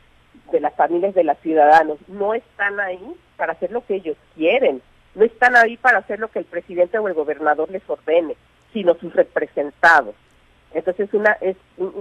de 0.51 0.59
las 0.59 0.75
familias 0.75 1.13
de 1.13 1.23
los 1.23 1.37
ciudadanos. 1.39 1.97
No 2.07 2.33
están 2.33 2.79
ahí 2.79 3.15
para 3.37 3.53
hacer 3.53 3.71
lo 3.71 3.85
que 3.85 3.95
ellos 3.95 4.17
quieren, 4.35 4.81
no 5.15 5.25
están 5.25 5.55
ahí 5.55 5.77
para 5.77 5.99
hacer 5.99 6.19
lo 6.19 6.29
que 6.29 6.39
el 6.39 6.45
presidente 6.45 6.97
o 6.97 7.07
el 7.07 7.13
gobernador 7.13 7.69
les 7.69 7.87
ordene, 7.87 8.35
sino 8.73 8.95
sus 8.95 9.13
representados. 9.13 10.15
Entonces 10.73 11.13
una 11.13 11.37
es, 11.41 11.57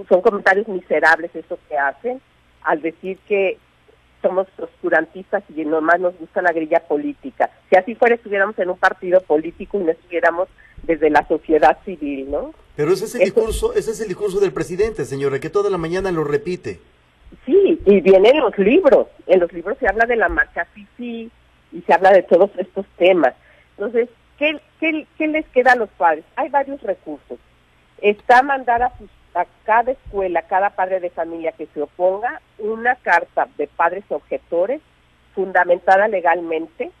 son 0.07 0.21
comentarios 0.21 0.67
miserables 0.67 1.35
eso 1.35 1.59
que 1.67 1.77
hacen 1.77 2.21
al 2.63 2.81
decir 2.81 3.17
que 3.27 3.57
somos 4.21 4.47
oscurantistas 4.57 5.43
y 5.55 5.65
nomás 5.65 5.99
nos 5.99 6.17
gusta 6.17 6.41
la 6.41 6.51
grilla 6.51 6.79
política. 6.81 7.49
Si 7.69 7.75
así 7.75 7.95
fuera, 7.95 8.15
estuviéramos 8.15 8.57
en 8.59 8.69
un 8.69 8.77
partido 8.77 9.21
político 9.21 9.79
y 9.79 9.83
no 9.83 9.91
estuviéramos 9.91 10.47
desde 10.83 11.09
la 11.09 11.27
sociedad 11.27 11.77
civil, 11.85 12.31
¿no? 12.31 12.53
Pero 12.75 12.93
ese 12.93 13.05
es 13.05 13.15
el 13.15 13.21
discurso, 13.21 13.73
ese 13.73 13.91
es 13.91 14.01
el 14.01 14.07
discurso 14.07 14.39
del 14.39 14.53
presidente, 14.53 15.05
señora, 15.05 15.39
que 15.39 15.49
toda 15.49 15.69
la 15.69 15.77
mañana 15.77 16.11
lo 16.11 16.23
repite. 16.23 16.79
Sí, 17.45 17.79
y 17.85 18.01
viene 18.01 18.29
en 18.29 18.39
los 18.39 18.57
libros. 18.57 19.07
En 19.27 19.39
los 19.39 19.51
libros 19.53 19.77
se 19.79 19.87
habla 19.87 20.05
de 20.05 20.15
la 20.15 20.29
marcha 20.29 20.65
FIFI 20.65 21.31
y 21.73 21.81
se 21.81 21.93
habla 21.93 22.11
de 22.11 22.23
todos 22.23 22.49
estos 22.57 22.85
temas. 22.97 23.33
Entonces, 23.77 24.09
¿qué, 24.37 24.59
qué, 24.79 25.07
qué 25.17 25.27
les 25.27 25.45
queda 25.47 25.73
a 25.73 25.77
los 25.77 25.89
padres? 25.89 26.23
Hay 26.35 26.49
varios 26.49 26.81
recursos. 26.81 27.39
Está 28.01 28.41
mandar 28.41 28.83
a, 28.83 28.91
a 29.33 29.45
cada 29.63 29.91
escuela, 29.91 30.41
cada 30.43 30.71
padre 30.71 30.99
de 30.99 31.09
familia 31.09 31.51
que 31.53 31.67
se 31.67 31.81
oponga, 31.81 32.41
una 32.57 32.95
carta 32.95 33.47
de 33.57 33.67
padres 33.67 34.03
objetores 34.09 34.81
fundamentada 35.33 36.07
legalmente 36.07 36.91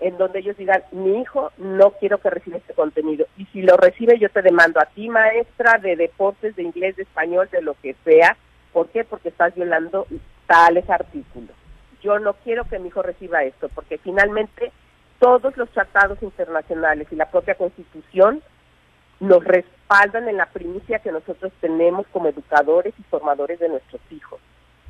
en 0.00 0.18
donde 0.18 0.40
ellos 0.40 0.56
digan, 0.56 0.82
mi 0.92 1.20
hijo 1.20 1.52
no 1.56 1.92
quiero 1.92 2.18
que 2.18 2.30
reciba 2.30 2.58
este 2.58 2.74
contenido. 2.74 3.26
Y 3.36 3.46
si 3.46 3.62
lo 3.62 3.76
recibe, 3.76 4.18
yo 4.18 4.28
te 4.28 4.42
demando 4.42 4.80
a 4.80 4.86
ti, 4.86 5.08
maestra 5.08 5.78
de 5.78 5.96
deportes, 5.96 6.54
de 6.54 6.62
inglés, 6.62 6.96
de 6.96 7.04
español, 7.04 7.48
de 7.50 7.62
lo 7.62 7.74
que 7.74 7.94
sea. 8.04 8.36
¿Por 8.72 8.88
qué? 8.88 9.04
Porque 9.04 9.30
estás 9.30 9.54
violando 9.54 10.06
tales 10.46 10.88
artículos. 10.90 11.56
Yo 12.02 12.18
no 12.18 12.34
quiero 12.34 12.64
que 12.64 12.78
mi 12.78 12.88
hijo 12.88 13.02
reciba 13.02 13.42
esto, 13.44 13.70
porque 13.74 13.96
finalmente 13.98 14.70
todos 15.18 15.56
los 15.56 15.70
tratados 15.70 16.22
internacionales 16.22 17.08
y 17.10 17.16
la 17.16 17.30
propia 17.30 17.54
constitución 17.54 18.42
nos 19.20 19.44
respaldan 19.44 20.28
en 20.28 20.36
la 20.36 20.46
primicia 20.46 20.98
que 20.98 21.12
nosotros 21.12 21.52
tenemos 21.60 22.06
como 22.12 22.28
educadores 22.28 22.94
y 22.98 23.02
formadores 23.04 23.58
de 23.58 23.68
nuestros 23.68 24.00
hijos 24.10 24.40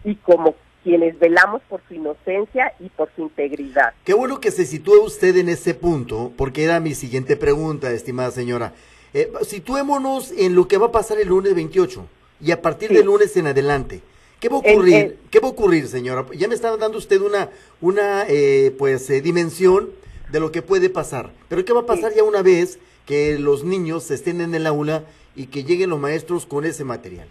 y 0.05 0.17
como 0.17 0.55
quienes 0.83 1.19
velamos 1.19 1.63
por 1.69 1.81
su 1.89 1.95
inocencia 1.95 2.73
y 2.79 2.89
por 2.91 3.11
su 3.17 3.23
integridad. 3.23 3.93
Qué 4.05 4.15
bueno 4.15 4.39
que 4.39 4.53
se 4.53 4.65
sitúe 4.65 5.03
usted 5.03 5.37
en 5.37 5.49
ese 5.49 5.75
punto, 5.75 6.33
porque 6.37 6.63
era 6.63 6.79
mi 6.79 6.95
siguiente 6.95 7.37
pregunta, 7.37 7.91
estimada 7.91 8.31
señora. 8.31 8.73
Eh, 9.13 9.33
situémonos 9.43 10.33
en 10.33 10.55
lo 10.55 10.69
que 10.69 10.79
va 10.79 10.87
a 10.87 10.93
pasar 10.93 11.19
el 11.19 11.29
lunes 11.29 11.55
28 11.57 12.07
y 12.41 12.53
a 12.53 12.63
partir 12.63 12.91
del 12.91 13.07
lunes 13.07 13.37
en 13.37 13.49
adelante. 13.49 14.01
¿Qué 14.39 14.49
va 14.49 14.57
a 14.57 14.59
ocurrir? 14.59 15.19
¿Qué 15.31 15.41
va 15.41 15.49
a 15.49 15.51
ocurrir, 15.51 15.89
señora? 15.89 16.25
Ya 16.37 16.47
me 16.47 16.55
estaba 16.55 16.77
dando 16.77 16.99
usted 16.99 17.21
una, 17.21 17.49
una 17.81 18.25
eh, 18.29 18.75
pues, 18.79 19.11
eh, 19.11 19.21
dimensión 19.21 19.91
de 20.31 20.41
lo 20.41 20.53
que 20.53 20.63
puede 20.63 20.91
pasar. 20.91 21.33
Pero 21.49 21.65
¿qué 21.65 21.73
va 21.73 21.81
a 21.81 21.87
pasar 21.87 22.15
ya 22.15 22.23
una 22.23 22.43
vez 22.43 22.79
que 23.07 23.39
los 23.39 23.65
niños 23.65 24.11
estén 24.11 24.41
en 24.41 24.55
el 24.55 24.67
aula 24.67 25.03
y 25.35 25.47
que 25.47 25.65
lleguen 25.65 25.91
los 25.91 26.01
maestros 26.01 26.47
con 26.47 26.65
ese 26.65 26.85
material? 26.85 27.29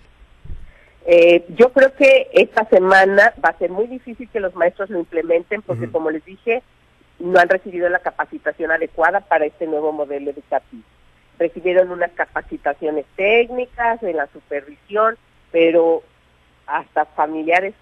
Eh, 1.06 1.46
yo 1.50 1.72
creo 1.72 1.94
que 1.94 2.30
esta 2.34 2.66
semana 2.66 3.34
va 3.44 3.50
a 3.50 3.58
ser 3.58 3.70
muy 3.70 3.88
difícil 3.88 4.28
que 4.30 4.40
los 4.40 4.56
maestros 4.56 4.90
lo 4.90 5.00
implementen 5.00 5.62
porque, 5.62 5.92
como 5.92 6.10
les 6.10 6.26
dije, 6.26 6.64
no 7.20 7.40
han 7.40 7.50
recibido 7.50 7.88
la 7.90 8.00
capacitación 8.00 8.72
adecuada 8.72 9.20
para 9.20 9.46
este 9.46 9.68
nuevo 9.68 9.92
modelo 9.92 10.32
educativo. 10.32 10.84
Recibieron 11.38 11.92
unas 11.92 12.12
capacitaciones 12.14 13.06
técnicas 13.16 14.02
en 14.02 14.18
la 14.18 14.28
supervisión, 14.28 15.18
pero 15.52 16.02
hasta 16.66 17.06
familiares 17.06 17.76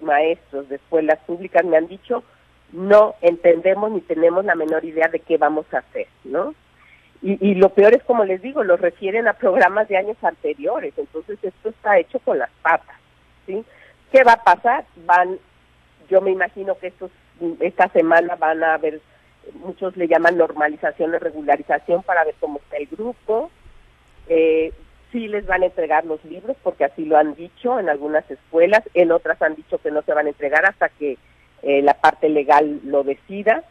maestros 0.00 0.68
de 0.68 0.76
escuelas 0.76 1.18
públicas 1.20 1.64
me 1.64 1.78
han 1.78 1.86
dicho 1.86 2.22
no 2.72 3.14
entendemos 3.20 3.90
ni 3.90 4.00
tenemos 4.00 4.44
la 4.44 4.54
menor 4.54 4.84
idea 4.84 5.08
de 5.08 5.20
qué 5.20 5.38
vamos 5.38 5.66
a 5.72 5.78
hacer, 5.78 6.08
¿no? 6.24 6.54
Y, 7.22 7.54
lo 7.54 7.70
peor 7.70 7.94
es, 7.94 8.02
como 8.04 8.24
les 8.24 8.42
digo, 8.42 8.62
lo 8.62 8.76
refieren 8.76 9.26
a 9.26 9.32
programas 9.32 9.88
de 9.88 9.96
años 9.96 10.16
anteriores, 10.22 10.92
entonces 10.96 11.38
esto 11.42 11.70
está 11.70 11.98
hecho 11.98 12.18
con 12.20 12.38
las 12.38 12.50
patas, 12.62 12.96
¿sí? 13.46 13.64
¿Qué 14.12 14.22
va 14.22 14.32
a 14.32 14.44
pasar? 14.44 14.84
Van, 15.04 15.38
yo 16.08 16.20
me 16.20 16.30
imagino 16.30 16.76
que 16.78 16.88
estos, 16.88 17.10
esta 17.60 17.88
semana 17.88 18.36
van 18.36 18.62
a 18.62 18.74
haber, 18.74 19.00
muchos 19.54 19.96
le 19.96 20.08
llaman 20.08 20.36
normalización 20.36 21.14
o 21.14 21.18
regularización 21.18 22.02
para 22.02 22.24
ver 22.24 22.34
cómo 22.38 22.58
está 22.58 22.76
el 22.76 22.86
grupo, 22.86 23.50
eh, 24.28 24.72
sí 25.10 25.26
les 25.26 25.46
van 25.46 25.62
a 25.62 25.66
entregar 25.66 26.04
los 26.04 26.24
libros, 26.24 26.56
porque 26.62 26.84
así 26.84 27.04
lo 27.04 27.16
han 27.16 27.34
dicho 27.34 27.80
en 27.80 27.88
algunas 27.88 28.30
escuelas, 28.30 28.82
en 28.94 29.10
otras 29.10 29.40
han 29.42 29.54
dicho 29.54 29.78
que 29.78 29.90
no 29.90 30.02
se 30.02 30.12
van 30.12 30.26
a 30.26 30.30
entregar 30.30 30.66
hasta 30.66 30.90
que 30.90 31.18
eh, 31.62 31.82
la 31.82 31.94
parte 31.94 32.28
legal 32.28 32.80
lo 32.84 33.02
decida 33.02 33.64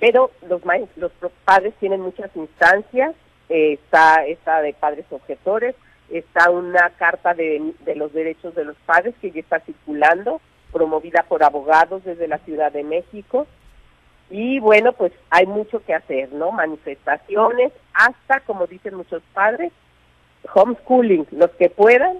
pero 0.00 0.30
los, 0.48 0.62
los 0.96 1.32
padres 1.44 1.74
tienen 1.80 2.00
muchas 2.00 2.30
instancias, 2.34 3.14
eh, 3.48 3.74
está 3.74 4.24
esta 4.26 4.62
de 4.62 4.72
padres 4.72 5.06
objetores, 5.10 5.74
está 6.10 6.50
una 6.50 6.90
carta 6.90 7.34
de, 7.34 7.74
los 7.96 8.12
derechos 8.12 8.54
de 8.54 8.64
los 8.64 8.76
padres 8.86 9.14
que 9.20 9.30
ya 9.30 9.40
está 9.40 9.60
circulando, 9.60 10.40
promovida 10.72 11.24
por 11.28 11.42
abogados 11.42 12.04
desde 12.04 12.28
la 12.28 12.38
Ciudad 12.38 12.72
de 12.72 12.84
México. 12.84 13.46
Y 14.30 14.58
bueno, 14.60 14.92
pues 14.92 15.12
hay 15.30 15.46
mucho 15.46 15.84
que 15.84 15.94
hacer, 15.94 16.32
¿no? 16.32 16.50
Manifestaciones, 16.52 17.72
hasta, 17.92 18.40
como 18.40 18.66
dicen 18.66 18.94
muchos 18.94 19.22
padres, 19.32 19.72
homeschooling, 20.52 21.26
los 21.32 21.50
que 21.52 21.68
puedan, 21.70 22.18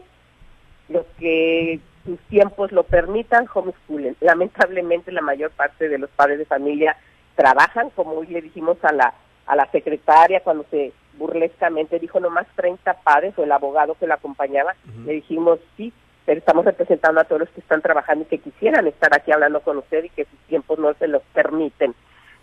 los 0.89 1.07
que 1.19 1.81
sus 2.05 2.19
tiempos 2.29 2.71
lo 2.73 2.85
permitan, 2.85 3.49
homeschooling. 3.53 4.17
Lamentablemente 4.21 5.11
la 5.11 5.23
mayor 5.23 5.51
parte 5.51 5.89
de 5.89 5.99
los 5.99 6.11
padres 6.11 6.39
de 6.39 6.45
familia 6.45 6.97
trabajan, 7.35 7.91
como 7.91 8.13
hoy 8.13 8.27
le 8.29 8.43
dijimos 8.43 8.77
a 8.83 8.93
la, 8.93 9.15
a 9.47 9.57
la 9.57 9.71
secretaria 9.71 10.41
cuando 10.41 10.65
se 10.71 10.93
burlescamente 11.19 11.99
dijo 11.99 12.21
nomás 12.21 12.47
30 12.57 12.93
padres 13.03 13.35
o 13.37 13.45
el 13.45 13.53
abogado 13.53 13.95
que 13.95 14.07
la 14.07 14.15
acompañaba, 14.15 14.75
le 15.05 15.13
dijimos 15.13 15.61
sí, 15.77 15.93
pero 16.27 16.39
estamos 16.39 16.65
representando 16.65 17.21
a 17.21 17.25
todos 17.25 17.41
los 17.41 17.51
que 17.51 17.61
están 17.61 17.83
trabajando 17.83 18.25
y 18.25 18.29
que 18.29 18.39
quisieran 18.39 18.87
estar 18.87 19.15
aquí 19.15 19.31
hablando 19.31 19.61
con 19.61 19.79
usted 19.79 20.05
y 20.05 20.09
que 20.09 20.25
sus 20.25 20.39
tiempos 20.49 20.79
no 20.79 20.93
se 20.95 21.07
los 21.07 21.23
permiten. 21.33 21.95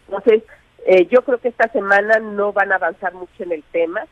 Entonces, 0.06 0.44
eh, 0.86 1.08
yo 1.08 1.24
creo 1.24 1.40
que 1.40 1.50
esta 1.50 1.68
semana 1.70 2.20
no 2.20 2.54
van 2.54 2.72
a 2.72 2.76
avanzar 2.76 3.14
mucho 3.14 3.44
en 3.44 3.52
el 3.52 3.64
tema 3.72 4.06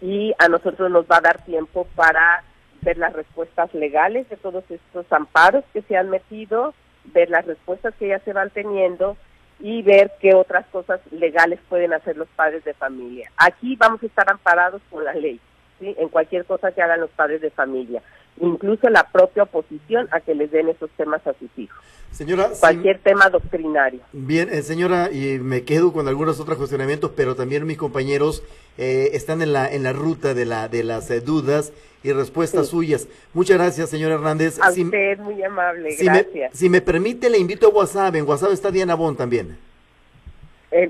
y 0.00 0.34
a 0.38 0.48
nosotros 0.48 0.90
nos 0.90 1.06
va 1.06 1.18
a 1.18 1.22
dar 1.22 1.44
tiempo 1.44 1.86
para 1.94 2.42
ver 2.82 2.98
las 2.98 3.12
respuestas 3.12 3.72
legales 3.74 4.28
de 4.28 4.36
todos 4.36 4.64
estos 4.70 5.10
amparos 5.12 5.64
que 5.72 5.82
se 5.82 5.96
han 5.96 6.10
metido, 6.10 6.74
ver 7.04 7.30
las 7.30 7.46
respuestas 7.46 7.94
que 7.98 8.08
ya 8.08 8.18
se 8.20 8.32
van 8.32 8.50
teniendo 8.50 9.16
y 9.58 9.82
ver 9.82 10.12
qué 10.20 10.34
otras 10.34 10.66
cosas 10.66 11.00
legales 11.10 11.58
pueden 11.68 11.92
hacer 11.92 12.16
los 12.16 12.28
padres 12.28 12.64
de 12.64 12.74
familia. 12.74 13.30
Aquí 13.36 13.76
vamos 13.76 14.02
a 14.02 14.06
estar 14.06 14.30
amparados 14.30 14.82
por 14.90 15.02
la 15.02 15.14
ley, 15.14 15.40
¿sí? 15.80 15.94
en 15.98 16.08
cualquier 16.08 16.44
cosa 16.44 16.72
que 16.72 16.82
hagan 16.82 17.00
los 17.00 17.10
padres 17.10 17.40
de 17.40 17.50
familia, 17.50 18.02
incluso 18.40 18.88
la 18.88 19.04
propia 19.10 19.44
oposición 19.44 20.08
a 20.10 20.20
que 20.20 20.34
les 20.34 20.50
den 20.50 20.68
esos 20.68 20.90
temas 20.90 21.26
a 21.26 21.32
sus 21.34 21.48
hijos. 21.56 21.76
Señora, 22.12 22.50
cualquier 22.58 22.98
tema 23.00 23.28
doctrinario. 23.28 24.00
Bien, 24.12 24.48
eh, 24.50 24.62
señora, 24.62 25.10
y 25.12 25.38
me 25.38 25.64
quedo 25.64 25.92
con 25.92 26.08
algunos 26.08 26.40
otros 26.40 26.56
cuestionamientos, 26.56 27.10
pero 27.14 27.34
también 27.34 27.66
mis 27.66 27.76
compañeros 27.76 28.42
eh, 28.78 29.10
están 29.12 29.42
en 29.42 29.52
la 29.52 29.70
en 29.70 29.82
la 29.82 29.92
ruta 29.92 30.32
de 30.32 30.46
la 30.46 30.68
de 30.68 30.82
las 30.82 31.10
eh, 31.10 31.20
dudas 31.20 31.72
y 32.02 32.12
respuestas 32.12 32.68
suyas. 32.68 33.06
Muchas 33.34 33.58
gracias, 33.58 33.90
señor 33.90 34.12
Hernández. 34.12 34.58
A 34.60 34.70
usted, 34.70 35.18
muy 35.18 35.42
amable, 35.42 35.94
gracias. 36.00 36.52
Me, 36.52 36.56
si 36.56 36.70
me 36.70 36.80
permite, 36.80 37.28
le 37.28 37.38
invito 37.38 37.66
a 37.66 37.70
WhatsApp. 37.70 38.14
En 38.14 38.26
WhatsApp 38.26 38.52
está 38.52 38.70
Diana 38.70 38.94
Bon 38.94 39.14
también. 39.14 39.58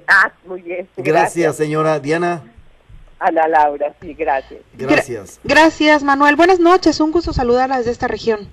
ah, 0.06 0.32
muy 0.46 0.62
bien. 0.62 0.87
Gracias, 0.96 1.56
señora 1.56 1.98
Diana. 1.98 2.44
Ana 3.18 3.48
Laura, 3.48 3.94
sí, 4.00 4.14
gracias. 4.14 4.61
Gracias. 4.74 5.40
gracias, 5.42 6.02
Manuel. 6.02 6.37
Buenas 6.37 6.61
noches, 6.61 7.00
un 7.00 7.12
gusto 7.12 7.33
saludarla 7.33 7.79
desde 7.79 7.92
esta 7.92 8.09
región. 8.09 8.48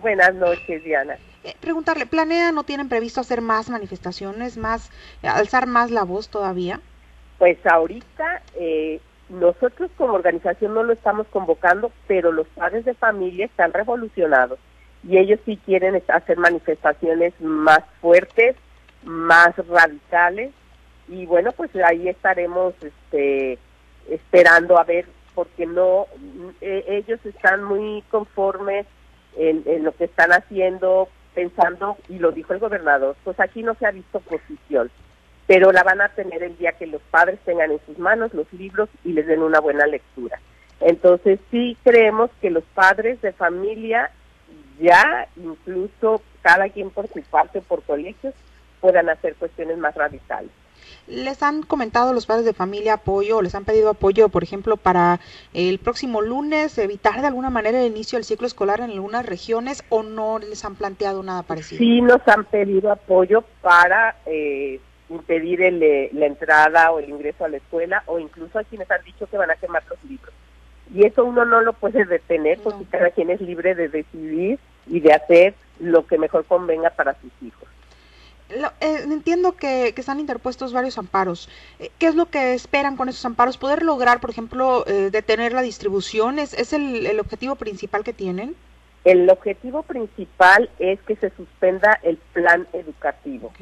Buenas 0.00 0.34
noches, 0.34 0.82
Diana. 0.84 1.18
Eh, 1.44 1.54
preguntarle, 1.60 2.06
¿planea, 2.06 2.50
no 2.50 2.64
tienen 2.64 2.88
previsto 2.88 3.20
hacer 3.20 3.40
más 3.40 3.68
manifestaciones, 3.68 4.56
más, 4.56 4.90
alzar 5.22 5.66
más 5.66 5.90
la 5.90 6.04
voz 6.04 6.28
todavía? 6.28 6.80
Pues 7.38 7.58
ahorita 7.66 8.42
eh, 8.54 9.00
nosotros 9.28 9.90
como 9.96 10.14
organización 10.14 10.74
no 10.74 10.82
lo 10.82 10.92
estamos 10.92 11.26
convocando, 11.28 11.92
pero 12.06 12.32
los 12.32 12.46
padres 12.48 12.84
de 12.84 12.94
familia 12.94 13.46
están 13.46 13.72
revolucionados 13.72 14.58
y 15.06 15.18
ellos 15.18 15.38
sí 15.44 15.58
quieren 15.64 16.02
hacer 16.08 16.38
manifestaciones 16.38 17.34
más 17.40 17.80
fuertes, 18.00 18.56
más 19.04 19.54
radicales 19.68 20.52
y 21.08 21.26
bueno, 21.26 21.52
pues 21.52 21.70
ahí 21.76 22.08
estaremos 22.08 22.74
este, 22.82 23.58
esperando 24.10 24.78
a 24.78 24.84
ver 24.84 25.06
porque 25.34 25.66
no 25.66 26.06
e, 26.60 26.84
ellos 26.88 27.20
están 27.24 27.62
muy 27.64 28.02
conformes 28.10 28.86
en, 29.36 29.62
en, 29.66 29.84
lo 29.84 29.92
que 29.92 30.04
están 30.04 30.32
haciendo, 30.32 31.08
pensando, 31.34 31.98
y 32.08 32.18
lo 32.18 32.32
dijo 32.32 32.54
el 32.54 32.58
gobernador, 32.58 33.16
pues 33.22 33.38
aquí 33.38 33.62
no 33.62 33.74
se 33.74 33.86
ha 33.86 33.90
visto 33.90 34.20
posición 34.20 34.90
pero 35.46 35.72
la 35.72 35.82
van 35.82 36.00
a 36.00 36.08
tener 36.08 36.42
el 36.42 36.56
día 36.58 36.72
que 36.72 36.86
los 36.86 37.00
padres 37.02 37.38
tengan 37.44 37.70
en 37.70 37.80
sus 37.86 37.98
manos 37.98 38.34
los 38.34 38.52
libros 38.52 38.88
y 39.04 39.12
les 39.12 39.26
den 39.26 39.42
una 39.42 39.60
buena 39.60 39.86
lectura. 39.86 40.40
Entonces 40.80 41.38
sí 41.50 41.76
creemos 41.84 42.30
que 42.40 42.50
los 42.50 42.64
padres 42.74 43.20
de 43.22 43.32
familia 43.32 44.10
ya 44.80 45.28
incluso 45.36 46.20
cada 46.42 46.68
quien 46.68 46.90
por 46.90 47.08
su 47.08 47.22
parte 47.22 47.60
por 47.60 47.82
colegios 47.82 48.34
puedan 48.80 49.08
hacer 49.08 49.36
cuestiones 49.36 49.78
más 49.78 49.94
radicales. 49.94 50.50
¿Les 51.06 51.40
han 51.42 51.62
comentado 51.62 52.12
los 52.12 52.26
padres 52.26 52.44
de 52.44 52.52
familia 52.52 52.94
apoyo, 52.94 53.40
les 53.40 53.54
han 53.54 53.64
pedido 53.64 53.90
apoyo, 53.90 54.28
por 54.28 54.42
ejemplo, 54.42 54.76
para 54.76 55.20
el 55.54 55.78
próximo 55.78 56.20
lunes, 56.20 56.76
evitar 56.78 57.20
de 57.20 57.28
alguna 57.28 57.48
manera 57.48 57.80
el 57.80 57.92
inicio 57.92 58.16
del 58.16 58.24
ciclo 58.24 58.46
escolar 58.46 58.80
en 58.80 58.90
algunas 58.90 59.24
regiones 59.24 59.84
o 59.88 60.02
no 60.02 60.40
les 60.40 60.64
han 60.64 60.74
planteado 60.74 61.22
nada 61.22 61.42
parecido? 61.44 61.78
Sí, 61.78 62.00
nos 62.00 62.26
han 62.26 62.44
pedido 62.44 62.90
apoyo 62.90 63.44
para 63.62 64.16
eh, 64.26 64.80
impedir 65.08 65.62
eh, 65.62 66.10
la 66.12 66.26
entrada 66.26 66.90
o 66.90 66.98
el 66.98 67.08
ingreso 67.08 67.44
a 67.44 67.48
la 67.48 67.58
escuela 67.58 68.02
o 68.06 68.18
incluso 68.18 68.58
hay 68.58 68.64
quienes 68.64 68.90
han 68.90 69.04
dicho 69.04 69.28
que 69.28 69.38
van 69.38 69.50
a 69.52 69.56
quemar 69.56 69.84
los 69.88 70.02
libros. 70.04 70.34
Y 70.92 71.06
eso 71.06 71.24
uno 71.24 71.44
no 71.44 71.60
lo 71.60 71.72
puede 71.72 72.04
detener 72.04 72.58
porque 72.62 72.84
cada 72.84 73.10
quien 73.10 73.30
es 73.30 73.40
libre 73.40 73.74
de 73.74 73.88
decidir 73.88 74.58
y 74.86 75.00
de 75.00 75.12
hacer 75.12 75.54
lo 75.78 76.06
que 76.06 76.18
mejor 76.18 76.44
convenga 76.44 76.90
para 76.90 77.14
sus 77.20 77.30
hijos. 77.42 77.68
Eh, 78.48 79.00
entiendo 79.04 79.56
que, 79.56 79.94
están 79.96 80.20
interpuestos 80.20 80.72
varios 80.72 80.98
amparos. 80.98 81.48
Eh, 81.78 81.90
¿Qué 81.98 82.06
es 82.06 82.14
lo 82.14 82.26
que 82.26 82.54
esperan 82.54 82.96
con 82.96 83.08
esos 83.08 83.24
amparos? 83.24 83.58
¿Poder 83.58 83.82
lograr, 83.82 84.20
por 84.20 84.30
ejemplo, 84.30 84.84
detener 84.84 85.52
la 85.52 85.62
distribución? 85.62 86.38
¿Es, 86.38 86.54
es 86.54 86.72
el, 86.72 87.18
objetivo 87.18 87.56
principal 87.56 88.04
que 88.04 88.12
tienen? 88.12 88.54
El 89.04 89.28
objetivo 89.30 89.82
principal 89.82 90.70
es 90.78 91.00
que 91.02 91.16
se 91.16 91.30
suspenda 91.30 91.98
el 92.02 92.16
plan 92.32 92.66
educativo 92.72 93.52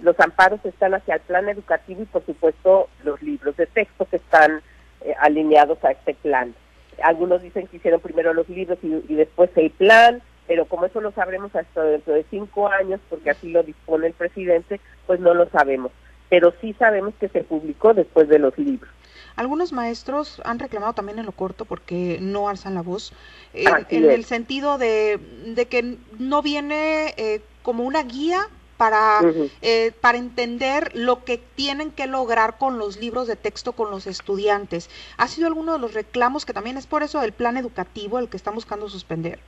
los 0.00 0.18
amparos 0.20 0.60
están 0.64 0.94
hacia 0.94 1.14
el 1.14 1.20
plan 1.22 1.48
educativo 1.48 2.02
y 2.02 2.06
por 2.06 2.24
supuesto 2.26 2.88
los 3.04 3.20
libros 3.22 3.56
de 3.56 3.66
texto 3.66 4.04
que 4.04 4.16
están 4.16 4.60
eh, 5.02 5.14
alineados 5.20 5.82
a 5.84 5.92
este 5.92 6.14
plan. 6.14 6.54
Algunos 7.02 7.42
dicen 7.42 7.66
que 7.66 7.76
hicieron 7.76 8.00
primero 8.00 8.32
los 8.34 8.48
libros 8.48 8.78
y, 8.82 9.14
después 9.14 9.50
el 9.56 9.70
plan, 9.70 10.22
pero 10.46 10.66
como 10.66 10.86
eso 10.86 11.00
lo 11.00 11.12
sabremos 11.12 11.54
hasta 11.54 11.82
dentro 11.82 12.14
de 12.14 12.24
cinco 12.30 12.68
años, 12.68 13.00
porque 13.08 13.30
así 13.30 13.50
lo 13.50 13.62
dispone 13.62 14.08
el 14.08 14.12
presidente, 14.12 14.80
pues 15.06 15.20
no 15.20 15.34
lo 15.34 15.48
sabemos. 15.50 15.92
Pero 16.28 16.52
sí 16.60 16.74
sabemos 16.78 17.14
que 17.20 17.28
se 17.28 17.44
publicó 17.44 17.94
después 17.94 18.28
de 18.28 18.38
los 18.38 18.56
libros. 18.58 18.90
Algunos 19.36 19.72
maestros 19.72 20.40
han 20.44 20.58
reclamado 20.58 20.94
también 20.94 21.18
en 21.18 21.26
lo 21.26 21.32
corto 21.32 21.66
porque 21.66 22.18
no 22.20 22.48
alzan 22.48 22.74
la 22.74 22.82
voz, 22.82 23.12
eh, 23.52 23.64
en 23.90 24.10
el 24.10 24.24
sentido 24.24 24.78
de, 24.78 25.20
que 25.68 25.98
no 26.18 26.40
viene 26.40 27.14
eh, 27.18 27.42
como 27.62 27.84
una 27.84 28.02
guía 28.02 28.48
para, 28.78 29.20
eh, 29.62 29.92
para 30.00 30.18
entender 30.18 30.90
lo 30.94 31.24
que 31.24 31.38
tienen 31.38 31.90
que 31.90 32.06
lograr 32.06 32.58
con 32.58 32.78
los 32.78 32.98
libros 32.98 33.26
de 33.26 33.36
texto 33.36 33.72
con 33.72 33.90
los 33.90 34.06
estudiantes. 34.06 34.88
¿Ha 35.18 35.28
sido 35.28 35.46
alguno 35.46 35.74
de 35.74 35.78
los 35.80 35.94
reclamos 35.94 36.46
que 36.46 36.52
también 36.52 36.76
es 36.76 36.86
por 36.86 37.02
eso 37.02 37.22
el 37.22 37.32
plan 37.32 37.56
educativo 37.56 38.18
el 38.18 38.28
que 38.28 38.36
están 38.38 38.54
buscando 38.54 38.88
suspender? 38.88 39.38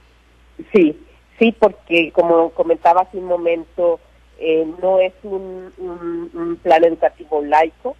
Sí, 0.72 0.98
sí, 1.38 1.52
porque 1.58 2.12
como 2.12 2.50
comentaba 2.50 3.02
hace 3.02 3.18
un 3.18 3.26
momento, 3.26 4.00
eh, 4.38 4.66
no 4.80 5.00
es 5.00 5.12
un, 5.22 5.72
plan 6.62 6.84
educativo 6.84 7.42
laico, 7.42 7.96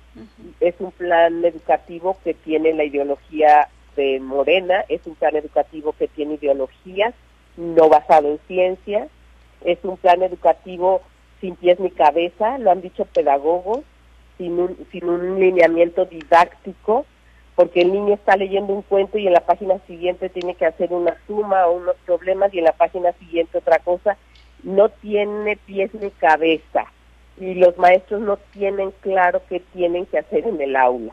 es 0.60 0.74
un 0.78 0.92
plan 0.92 1.44
educativo 1.44 2.16
que 2.24 2.34
tiene 2.34 2.72
la 2.74 2.84
ideología 2.84 3.68
de 3.96 4.20
Morena, 4.20 4.84
es 4.88 5.00
un 5.06 5.14
plan 5.14 5.36
educativo 5.36 5.94
que 5.98 6.08
tiene 6.08 6.34
ideologías 6.34 7.14
no 7.56 7.88
basado 7.88 8.28
en 8.28 8.38
ciencia, 8.46 9.08
es 9.64 9.78
un 9.82 9.96
plan 9.96 10.22
educativo 10.22 11.02
sin 11.40 11.56
pies 11.56 11.80
ni 11.80 11.90
cabeza, 11.90 12.58
lo 12.58 12.70
han 12.70 12.80
dicho 12.80 13.04
pedagogos, 13.04 13.80
sin 14.36 14.58
un, 14.58 14.76
sin 14.92 15.08
un 15.08 15.40
lineamiento 15.40 16.04
didáctico, 16.04 17.04
porque 17.58 17.80
el 17.80 17.92
niño 17.92 18.14
está 18.14 18.36
leyendo 18.36 18.72
un 18.72 18.82
cuento 18.82 19.18
y 19.18 19.26
en 19.26 19.32
la 19.32 19.40
página 19.40 19.80
siguiente 19.88 20.28
tiene 20.28 20.54
que 20.54 20.64
hacer 20.64 20.92
una 20.92 21.16
suma 21.26 21.66
o 21.66 21.72
unos 21.72 21.96
problemas 22.06 22.54
y 22.54 22.58
en 22.58 22.64
la 22.66 22.72
página 22.72 23.10
siguiente 23.14 23.58
otra 23.58 23.80
cosa, 23.80 24.16
no 24.62 24.90
tiene 24.90 25.56
pies 25.56 25.92
ni 25.92 26.08
cabeza 26.12 26.84
y 27.36 27.54
los 27.54 27.76
maestros 27.76 28.20
no 28.20 28.36
tienen 28.52 28.92
claro 29.00 29.42
qué 29.48 29.58
tienen 29.72 30.06
que 30.06 30.18
hacer 30.18 30.46
en 30.46 30.60
el 30.60 30.76
aula. 30.76 31.12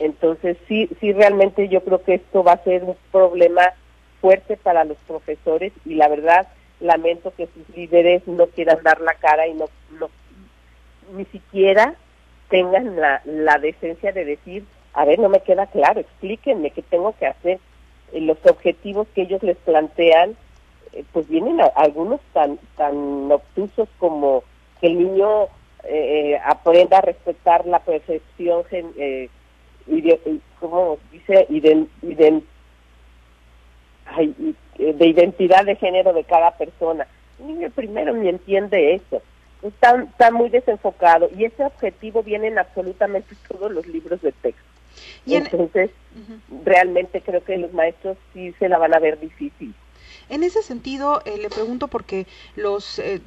Entonces 0.00 0.56
sí, 0.66 0.90
sí 0.98 1.12
realmente 1.12 1.68
yo 1.68 1.80
creo 1.84 2.02
que 2.02 2.14
esto 2.14 2.42
va 2.42 2.54
a 2.54 2.64
ser 2.64 2.82
un 2.82 2.96
problema 3.12 3.72
fuerte 4.20 4.56
para 4.56 4.82
los 4.82 4.98
profesores 5.06 5.72
y 5.84 5.94
la 5.94 6.08
verdad 6.08 6.48
lamento 6.80 7.32
que 7.36 7.46
sus 7.46 7.76
líderes 7.76 8.26
no 8.26 8.48
quieran 8.48 8.82
dar 8.82 9.00
la 9.00 9.14
cara 9.14 9.46
y 9.46 9.54
no, 9.54 9.66
no 10.00 10.10
ni 11.12 11.24
siquiera 11.26 11.94
tengan 12.48 12.96
la, 12.96 13.22
la 13.24 13.58
decencia 13.58 14.10
de 14.10 14.24
decir, 14.24 14.64
a 14.96 15.04
ver, 15.04 15.18
no 15.18 15.28
me 15.28 15.40
queda 15.40 15.66
claro, 15.66 16.00
explíquenme 16.00 16.70
qué 16.70 16.80
tengo 16.80 17.14
que 17.18 17.26
hacer. 17.26 17.60
Eh, 18.12 18.20
los 18.22 18.38
objetivos 18.46 19.06
que 19.14 19.22
ellos 19.22 19.42
les 19.42 19.58
plantean, 19.58 20.34
eh, 20.94 21.04
pues 21.12 21.28
vienen 21.28 21.60
algunos 21.74 22.20
tan, 22.32 22.58
tan 22.76 23.30
obtusos 23.30 23.90
como 23.98 24.42
que 24.80 24.86
el 24.86 24.98
niño 24.98 25.48
eh, 25.84 26.40
aprenda 26.42 26.96
a 26.98 27.02
respetar 27.02 27.66
la 27.66 27.80
percepción, 27.80 28.64
eh, 28.72 29.28
dice, 29.86 31.46
de 34.78 35.06
identidad 35.06 35.66
de 35.66 35.76
género 35.76 36.14
de 36.14 36.24
cada 36.24 36.52
persona. 36.52 37.06
El 37.38 37.48
niño 37.48 37.70
primero 37.70 38.14
ni 38.14 38.30
entiende 38.30 38.94
eso. 38.94 39.20
Está, 39.62 40.02
está 40.02 40.30
muy 40.30 40.48
desenfocado 40.48 41.28
y 41.36 41.44
ese 41.44 41.66
objetivo 41.66 42.22
viene 42.22 42.48
en 42.48 42.58
absolutamente 42.58 43.34
todos 43.46 43.70
los 43.70 43.86
libros 43.86 44.22
de 44.22 44.32
texto. 44.32 44.75
Y 45.24 45.34
Entonces, 45.34 45.90
realmente 46.64 47.20
creo 47.20 47.44
que 47.44 47.56
los 47.58 47.72
maestros 47.72 48.16
sí 48.32 48.54
se 48.58 48.68
la 48.68 48.78
van 48.78 48.94
a 48.94 48.98
ver 48.98 49.18
difícil. 49.20 49.74
En 50.28 50.42
ese 50.42 50.62
sentido, 50.62 51.22
eh, 51.24 51.38
le 51.38 51.48
pregunto 51.48 51.88
porque 51.88 52.26
los, 52.56 52.98
eh, 52.98 53.20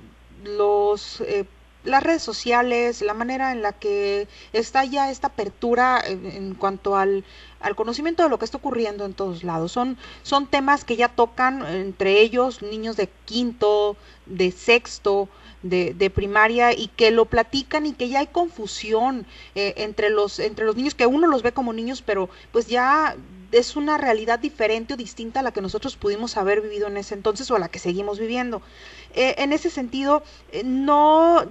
los 0.44 1.22
eh, 1.22 1.46
las 1.84 2.04
redes 2.04 2.22
sociales, 2.22 3.02
la 3.02 3.14
manera 3.14 3.52
en 3.52 3.62
la 3.62 3.72
que 3.74 4.28
está 4.54 4.84
ya 4.84 5.10
esta 5.10 5.28
apertura 5.28 6.02
en, 6.06 6.54
cuanto 6.56 6.98
al, 6.98 7.24
al, 7.62 7.76
conocimiento 7.76 8.24
de 8.24 8.30
lo 8.30 8.38
que 8.38 8.46
está 8.46 8.58
ocurriendo 8.58 9.06
en 9.06 9.14
todos 9.14 9.44
lados. 9.44 9.72
Son, 9.72 9.98
son 10.24 10.48
temas 10.48 10.84
que 10.84 10.98
ya 10.98 11.08
tocan 11.10 11.66
entre 11.66 12.20
ellos 12.20 12.62
niños 12.62 12.98
de 12.98 13.10
quinto, 13.26 13.96
de 14.26 14.52
sexto, 14.52 15.30
de, 15.64 15.94
de 15.94 16.10
primaria 16.10 16.74
y 16.74 16.88
que 16.88 17.12
lo 17.12 17.26
platican 17.26 17.86
y 17.86 17.94
que 17.94 18.10
ya 18.10 18.20
hay 18.20 18.28
confusión 18.28 19.26
eh, 19.56 19.74
entre, 19.78 20.10
los, 20.10 20.40
entre 20.40 20.66
los 20.66 20.76
niños, 20.76 20.96
que 20.96 21.06
uno 21.06 21.28
los 21.28 21.44
ve 21.44 21.52
como 21.52 21.74
niños, 21.74 22.02
pero 22.02 22.30
pues 22.52 22.68
ya 22.68 23.16
es 23.52 23.76
una 23.76 23.98
realidad 23.98 24.40
diferente 24.40 24.94
o 24.94 24.98
distinta 24.98 25.40
a 25.40 25.44
la 25.44 25.52
que 25.52 25.62
nosotros 25.62 25.96
pudimos 25.96 26.38
haber 26.38 26.62
vivido 26.62 26.88
en 26.88 26.98
ese 26.98 27.16
entonces 27.16 27.50
o 27.52 27.56
a 27.56 27.60
la 27.60 27.70
que 27.70 27.80
seguimos 27.80 28.20
viviendo. 28.20 28.62
Eh, 29.16 29.36
en 29.40 29.54
ese 29.54 29.70
sentido, 29.70 30.24
eh, 30.52 30.64
no 30.64 31.46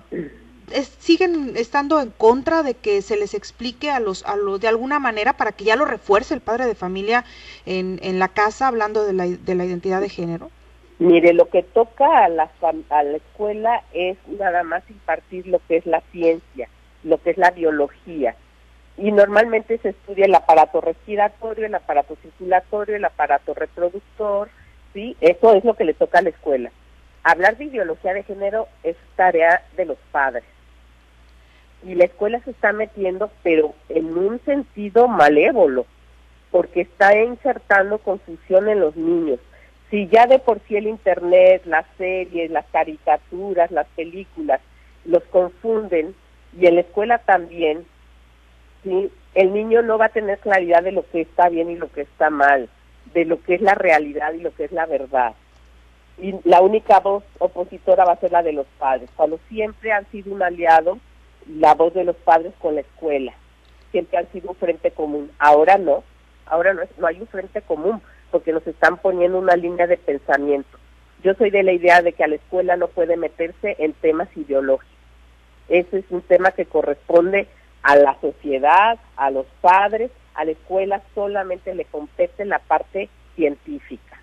siguen 1.00 1.56
estando 1.56 2.00
en 2.00 2.10
contra 2.10 2.62
de 2.62 2.74
que 2.74 3.02
se 3.02 3.16
les 3.16 3.34
explique 3.34 3.90
a 3.90 4.00
los, 4.00 4.24
a 4.24 4.36
los 4.36 4.60
de 4.60 4.68
alguna 4.68 4.98
manera 4.98 5.36
para 5.36 5.52
que 5.52 5.64
ya 5.64 5.76
lo 5.76 5.84
refuerce 5.84 6.34
el 6.34 6.40
padre 6.40 6.66
de 6.66 6.74
familia 6.74 7.24
en, 7.66 7.98
en 8.02 8.18
la 8.18 8.28
casa 8.28 8.68
hablando 8.68 9.04
de 9.04 9.12
la, 9.12 9.26
de 9.26 9.54
la 9.54 9.64
identidad 9.64 10.00
de 10.00 10.08
género. 10.08 10.50
Mire, 10.98 11.32
lo 11.32 11.48
que 11.48 11.62
toca 11.62 12.24
a 12.24 12.28
la, 12.28 12.50
escuela 13.14 13.82
es 13.92 14.18
nada 14.26 14.64
más 14.64 14.82
impartir 14.90 15.46
lo 15.46 15.60
que 15.68 15.76
es 15.76 15.86
la 15.86 16.00
ciencia, 16.10 16.68
lo 17.04 17.22
que 17.22 17.30
es 17.30 17.38
la 17.38 17.52
biología, 17.52 18.34
y 18.96 19.12
normalmente 19.12 19.78
se 19.78 19.90
estudia 19.90 20.26
el 20.26 20.34
aparato 20.34 20.80
respiratorio, 20.80 21.66
el 21.66 21.74
aparato 21.76 22.16
circulatorio, 22.16 22.96
el 22.96 23.04
aparato 23.04 23.54
reproductor, 23.54 24.48
¿sí? 24.92 25.16
Eso 25.20 25.54
es 25.54 25.64
lo 25.64 25.74
que 25.74 25.84
le 25.84 25.94
toca 25.94 26.18
a 26.18 26.22
la 26.22 26.30
escuela. 26.30 26.72
Hablar 27.22 27.56
de 27.56 27.66
ideología 27.66 28.12
de 28.12 28.24
género 28.24 28.66
es 28.82 28.96
tarea 29.14 29.62
de 29.76 29.84
los 29.84 29.98
padres. 30.10 30.42
Y 31.84 31.94
la 31.94 32.06
escuela 32.06 32.40
se 32.40 32.50
está 32.50 32.72
metiendo, 32.72 33.30
pero 33.44 33.72
en 33.88 34.18
un 34.18 34.40
sentido 34.44 35.06
malévolo, 35.06 35.86
porque 36.50 36.80
está 36.80 37.16
insertando 37.16 37.98
confusión 37.98 38.68
en 38.68 38.80
los 38.80 38.96
niños. 38.96 39.38
Si 39.90 40.06
ya 40.08 40.26
de 40.26 40.38
por 40.38 40.60
sí 40.66 40.76
el 40.76 40.86
Internet, 40.86 41.62
las 41.64 41.86
series, 41.96 42.50
las 42.50 42.66
caricaturas, 42.66 43.70
las 43.70 43.86
películas, 43.88 44.60
los 45.04 45.22
confunden, 45.24 46.14
y 46.58 46.66
en 46.66 46.74
la 46.74 46.80
escuela 46.82 47.18
también, 47.18 47.86
¿sí? 48.82 49.10
el 49.34 49.52
niño 49.52 49.82
no 49.82 49.98
va 49.98 50.06
a 50.06 50.10
tener 50.10 50.38
claridad 50.38 50.82
de 50.82 50.92
lo 50.92 51.08
que 51.08 51.22
está 51.22 51.48
bien 51.48 51.70
y 51.70 51.76
lo 51.76 51.90
que 51.90 52.02
está 52.02 52.28
mal, 52.28 52.68
de 53.14 53.24
lo 53.24 53.42
que 53.42 53.54
es 53.54 53.62
la 53.62 53.74
realidad 53.74 54.32
y 54.34 54.40
lo 54.40 54.54
que 54.54 54.64
es 54.64 54.72
la 54.72 54.86
verdad. 54.86 55.34
Y 56.18 56.34
la 56.44 56.60
única 56.60 57.00
voz 57.00 57.24
opositora 57.38 58.04
va 58.04 58.12
a 58.12 58.20
ser 58.20 58.32
la 58.32 58.42
de 58.42 58.52
los 58.52 58.66
padres, 58.78 59.08
cuando 59.16 59.38
siempre 59.48 59.92
han 59.92 60.06
sido 60.10 60.34
un 60.34 60.42
aliado 60.42 60.98
la 61.46 61.74
voz 61.74 61.94
de 61.94 62.04
los 62.04 62.16
padres 62.16 62.52
con 62.58 62.74
la 62.74 62.82
escuela, 62.82 63.32
siempre 63.90 64.18
han 64.18 64.30
sido 64.32 64.50
un 64.50 64.56
frente 64.56 64.90
común. 64.90 65.30
Ahora 65.38 65.78
no, 65.78 66.02
ahora 66.44 66.74
no, 66.74 66.82
no 66.98 67.06
hay 67.06 67.20
un 67.20 67.26
frente 67.26 67.62
común 67.62 68.02
porque 68.30 68.52
nos 68.52 68.66
están 68.66 68.98
poniendo 68.98 69.38
una 69.38 69.56
línea 69.56 69.86
de 69.86 69.96
pensamiento. 69.96 70.78
Yo 71.22 71.34
soy 71.34 71.50
de 71.50 71.62
la 71.62 71.72
idea 71.72 72.02
de 72.02 72.12
que 72.12 72.24
a 72.24 72.28
la 72.28 72.36
escuela 72.36 72.76
no 72.76 72.88
puede 72.88 73.16
meterse 73.16 73.76
en 73.78 73.92
temas 73.94 74.28
ideológicos. 74.36 74.94
Ese 75.68 75.98
es 75.98 76.04
un 76.10 76.22
tema 76.22 76.52
que 76.52 76.64
corresponde 76.64 77.48
a 77.82 77.96
la 77.96 78.18
sociedad, 78.20 78.98
a 79.16 79.30
los 79.30 79.46
padres, 79.60 80.10
a 80.34 80.44
la 80.44 80.52
escuela 80.52 81.02
solamente 81.14 81.74
le 81.74 81.84
compete 81.84 82.44
la 82.44 82.58
parte 82.58 83.08
científica. 83.34 84.20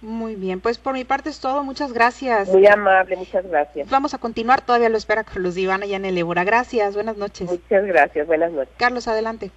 Muy 0.00 0.36
bien, 0.36 0.60
pues 0.60 0.78
por 0.78 0.94
mi 0.94 1.04
parte 1.04 1.28
es 1.28 1.40
todo, 1.40 1.64
muchas 1.64 1.92
gracias. 1.92 2.48
Muy 2.48 2.66
amable, 2.66 3.16
muchas 3.16 3.44
gracias. 3.46 3.90
Vamos 3.90 4.14
a 4.14 4.18
continuar, 4.18 4.60
todavía 4.60 4.88
lo 4.88 4.96
espera 4.96 5.24
Carlos 5.24 5.56
Ivana 5.56 5.86
ya 5.86 5.96
en 5.96 6.04
el 6.04 6.16
Ébora. 6.16 6.44
Gracias, 6.44 6.94
buenas 6.94 7.16
noches. 7.16 7.50
Muchas 7.50 7.84
gracias, 7.84 8.26
buenas 8.26 8.52
noches. 8.52 8.74
Carlos, 8.78 9.08
adelante. 9.08 9.50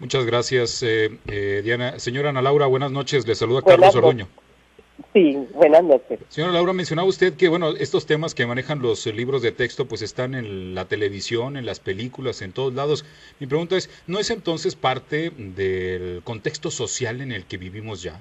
Muchas 0.00 0.26
gracias, 0.26 0.82
eh, 0.84 1.18
eh, 1.26 1.60
Diana. 1.64 1.98
Señora 1.98 2.30
Ana 2.30 2.40
Laura, 2.40 2.66
buenas 2.66 2.92
noches. 2.92 3.26
Le 3.26 3.34
saluda 3.34 3.62
Carlos 3.62 3.96
Orduño. 3.96 4.28
Sí, 5.12 5.36
buenas 5.54 5.82
noches. 5.82 6.20
Señora 6.28 6.52
Laura, 6.52 6.72
mencionaba 6.72 7.08
usted 7.08 7.34
que, 7.34 7.48
bueno, 7.48 7.70
estos 7.70 8.06
temas 8.06 8.34
que 8.34 8.46
manejan 8.46 8.80
los 8.80 9.06
libros 9.06 9.42
de 9.42 9.50
texto, 9.50 9.86
pues 9.86 10.02
están 10.02 10.34
en 10.34 10.74
la 10.74 10.84
televisión, 10.84 11.56
en 11.56 11.66
las 11.66 11.80
películas, 11.80 12.42
en 12.42 12.52
todos 12.52 12.74
lados. 12.74 13.04
Mi 13.40 13.46
pregunta 13.48 13.76
es, 13.76 13.90
¿no 14.06 14.20
es 14.20 14.30
entonces 14.30 14.76
parte 14.76 15.30
del 15.36 16.22
contexto 16.22 16.70
social 16.70 17.20
en 17.20 17.32
el 17.32 17.46
que 17.46 17.56
vivimos 17.56 18.02
ya? 18.02 18.20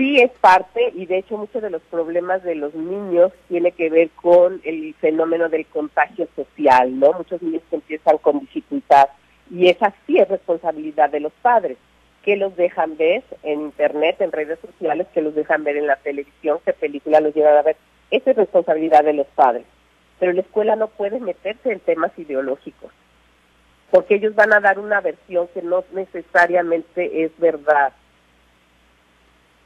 Sí, 0.00 0.18
es 0.18 0.30
parte, 0.40 0.92
y 0.94 1.04
de 1.04 1.18
hecho 1.18 1.36
muchos 1.36 1.60
de 1.60 1.68
los 1.68 1.82
problemas 1.82 2.42
de 2.42 2.54
los 2.54 2.74
niños 2.74 3.32
tiene 3.48 3.72
que 3.72 3.90
ver 3.90 4.08
con 4.10 4.60
el 4.64 4.94
fenómeno 4.94 5.50
del 5.50 5.66
contagio 5.66 6.26
social, 6.34 6.98
¿no? 6.98 7.12
Muchos 7.12 7.42
niños 7.42 7.62
que 7.68 7.76
empiezan 7.76 8.16
con 8.16 8.40
dificultad, 8.40 9.08
y 9.50 9.68
esa 9.68 9.92
sí 10.06 10.18
es 10.18 10.28
responsabilidad 10.28 11.10
de 11.10 11.20
los 11.20 11.32
padres 11.42 11.76
que 12.22 12.36
los 12.36 12.54
dejan 12.56 12.96
ver 12.96 13.24
en 13.42 13.62
internet, 13.62 14.20
en 14.20 14.32
redes 14.32 14.58
sociales, 14.60 15.06
que 15.12 15.22
los 15.22 15.34
dejan 15.34 15.64
ver 15.64 15.76
en 15.76 15.86
la 15.86 15.96
televisión, 15.96 16.58
qué 16.64 16.72
película 16.72 17.20
los 17.20 17.34
llevan 17.34 17.56
a 17.56 17.62
ver. 17.62 17.76
Esa 18.10 18.30
es 18.30 18.36
responsabilidad 18.36 19.04
de 19.04 19.14
los 19.14 19.26
padres. 19.28 19.64
Pero 20.18 20.32
la 20.32 20.42
escuela 20.42 20.76
no 20.76 20.88
puede 20.88 21.18
meterse 21.18 21.72
en 21.72 21.80
temas 21.80 22.16
ideológicos, 22.18 22.92
porque 23.90 24.16
ellos 24.16 24.34
van 24.34 24.52
a 24.52 24.60
dar 24.60 24.78
una 24.78 25.00
versión 25.00 25.48
que 25.48 25.62
no 25.62 25.82
necesariamente 25.92 27.24
es 27.24 27.32
verdad. 27.38 27.94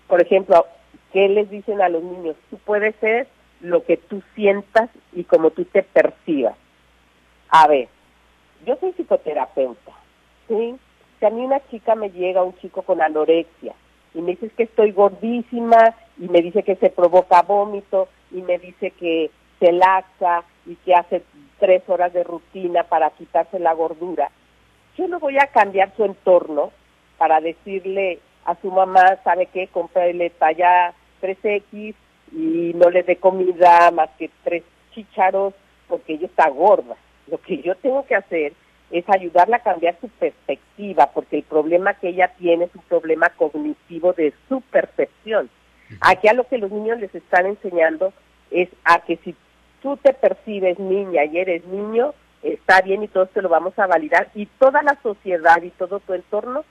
Por 0.07 0.23
ejemplo, 0.23 0.67
¿qué 1.13 1.29
les 1.29 1.51
dicen 1.51 1.83
a 1.83 1.89
los 1.89 2.05
niños? 2.05 2.37
Tú 2.51 2.59
puedes 2.59 2.95
ser 2.97 3.27
lo 3.61 3.83
que 3.85 3.97
tú 3.97 4.23
sientas 4.37 4.91
y 5.13 5.25
como 5.25 5.51
tú 5.51 5.65
te 5.65 5.83
percibas. 5.83 6.57
A 7.49 7.67
ver, 7.67 7.89
yo 8.65 8.77
soy 8.77 8.93
psicoterapeuta, 8.93 9.93
¿sí? 10.49 10.77
a 11.23 11.31
mí 11.31 11.43
una 11.43 11.61
chica 11.71 11.95
me 11.95 12.11
llega, 12.11 12.43
un 12.43 12.57
chico 12.59 12.83
con 12.83 13.01
anorexia, 13.01 13.75
y 14.15 14.21
me 14.21 14.33
dice 14.33 14.51
que 14.51 14.65
estoy 14.65 14.93
gordísima, 14.93 15.95
y 16.19 16.29
me 16.29 16.43
dice 16.43 16.63
que 16.63 16.77
se 16.77 16.91
provoca 16.91 17.43
vómito, 17.43 18.09
y 18.31 18.43
me 18.43 18.59
dice 18.59 18.91
que 18.91 19.31
se 19.59 19.73
laxa 19.73 20.45
y 20.67 20.77
que 20.77 20.95
hace 20.95 21.23
tres 21.59 21.83
horas 21.89 22.13
de 22.13 22.25
rutina 22.25 22.85
para 22.85 23.11
quitarse 23.11 23.59
la 23.59 23.73
gordura, 23.73 24.31
yo 24.97 25.09
no 25.09 25.19
voy 25.19 25.39
a 25.39 25.49
cambiar 25.49 25.93
su 25.97 26.05
entorno 26.05 26.71
para 27.19 27.41
decirle 27.41 28.21
a 28.45 28.55
su 28.57 28.71
mamá, 28.71 29.19
¿sabe 29.25 29.47
qué? 29.47 29.69
Cómprale 29.69 30.31
talla 30.31 30.93
3X 31.21 31.95
y 32.33 32.73
no 32.75 32.91
le 32.91 33.03
dé 33.03 33.17
comida 33.17 33.91
más 33.91 34.11
que 34.19 34.31
tres 34.43 34.63
chícharos 34.93 35.55
porque 35.89 36.15
ella 36.15 36.27
está 36.27 36.49
gorda. 36.49 36.97
Lo 37.27 37.39
que 37.39 37.59
yo 37.59 37.75
tengo 37.77 38.05
que 38.07 38.15
hacer 38.15 38.53
es 38.91 39.05
ayudarla 39.09 39.57
a 39.57 39.63
cambiar 39.63 39.97
su 40.01 40.09
perspectiva, 40.09 41.11
porque 41.13 41.39
el 41.39 41.43
problema 41.43 41.95
que 41.95 42.09
ella 42.11 42.33
tiene 42.39 42.67
es 42.67 42.75
un 42.75 42.83
problema 42.83 43.31
cognitivo 43.31 44.13
de 44.13 44.33
su 44.49 44.61
percepción. 44.61 45.51
Aquí 46.01 46.29
a 46.29 46.35
lo 46.35 46.47
que 46.47 46.59
los 46.59 46.71
niños 46.71 47.01
les 47.01 47.15
están 47.15 47.47
enseñando 47.47 48.13
es 48.51 48.69
a 48.85 49.01
que 49.01 49.17
si 49.19 49.35
tú 49.83 49.97
te 49.97 50.13
percibes 50.13 50.79
niña 50.79 51.25
y 51.25 51.39
eres 51.39 51.65
niño, 51.67 52.15
está 52.43 52.81
bien 52.83 53.03
y 53.03 53.09
todos 53.09 53.31
te 53.31 53.43
lo 53.43 53.49
vamos 53.49 53.79
a 53.79 53.87
validar 53.87 54.29
y 54.35 54.47
toda 54.47 54.83
la 54.83 54.97
sociedad 55.03 55.63
y 55.63 55.71
todo 55.71 56.01
tu 56.01 56.15
entorno 56.15 56.65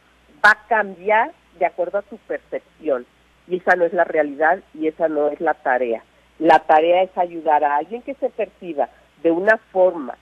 va 0.43 0.51
a 0.51 0.67
cambiar 0.67 1.31
de 1.59 1.65
acuerdo 1.65 1.97
a 1.97 2.03
tu 2.03 2.17
percepción. 2.17 3.05
Y 3.47 3.57
esa 3.57 3.75
no 3.75 3.85
es 3.85 3.93
la 3.93 4.03
realidad 4.03 4.59
y 4.73 4.87
esa 4.87 5.09
no 5.09 5.27
es 5.27 5.41
la 5.41 5.55
tarea. 5.55 6.03
La 6.39 6.59
tarea 6.59 7.03
es 7.03 7.17
ayudar 7.17 7.63
a 7.63 7.75
alguien 7.75 8.01
que 8.01 8.13
se 8.15 8.29
perciba 8.29 8.89
de 9.21 9.31
una 9.31 9.57
forma 9.71 10.17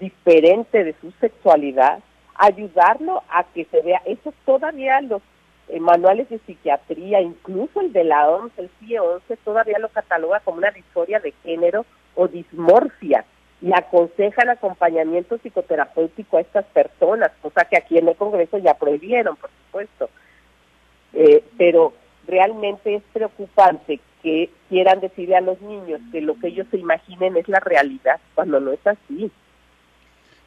diferente 0.00 0.84
de 0.84 0.94
su 1.00 1.10
sexualidad, 1.20 2.00
ayudarlo 2.34 3.22
a 3.28 3.44
que 3.44 3.64
se 3.66 3.80
vea, 3.82 4.02
eso 4.04 4.32
todavía 4.44 5.00
los 5.00 5.22
eh, 5.68 5.80
manuales 5.80 6.28
de 6.28 6.38
psiquiatría, 6.40 7.20
incluso 7.20 7.80
el 7.80 7.92
de 7.92 8.04
la 8.04 8.28
OMS, 8.28 8.52
el 8.58 8.70
CIE 8.80 9.00
11, 9.00 9.36
todavía 9.38 9.78
lo 9.78 9.88
cataloga 9.88 10.40
como 10.40 10.58
una 10.58 10.70
disforia 10.70 11.20
de 11.20 11.32
género 11.42 11.86
o 12.14 12.28
dismorfia 12.28 13.24
y 13.62 13.72
aconsejan 13.72 14.50
acompañamiento 14.50 15.38
psicoterapéutico 15.38 16.36
a 16.36 16.42
estas 16.42 16.66
personas, 16.66 17.30
cosa 17.40 17.64
que 17.64 17.78
aquí 17.78 17.96
en 17.96 18.08
el 18.08 18.16
Congreso 18.16 18.58
ya 18.58 18.74
prohibieron, 18.74 19.36
por 19.36 19.50
supuesto. 19.64 20.10
Eh, 21.14 21.42
pero 21.56 21.94
realmente 22.26 22.96
es 22.96 23.02
preocupante 23.12 24.00
que 24.22 24.50
quieran 24.68 25.00
decirle 25.00 25.36
a 25.36 25.40
los 25.40 25.60
niños 25.62 26.00
que 26.12 26.20
lo 26.20 26.34
que 26.38 26.48
ellos 26.48 26.66
se 26.70 26.78
imaginen 26.78 27.36
es 27.36 27.48
la 27.48 27.60
realidad, 27.60 28.20
cuando 28.34 28.60
no 28.60 28.72
es 28.72 28.86
así. 28.86 29.30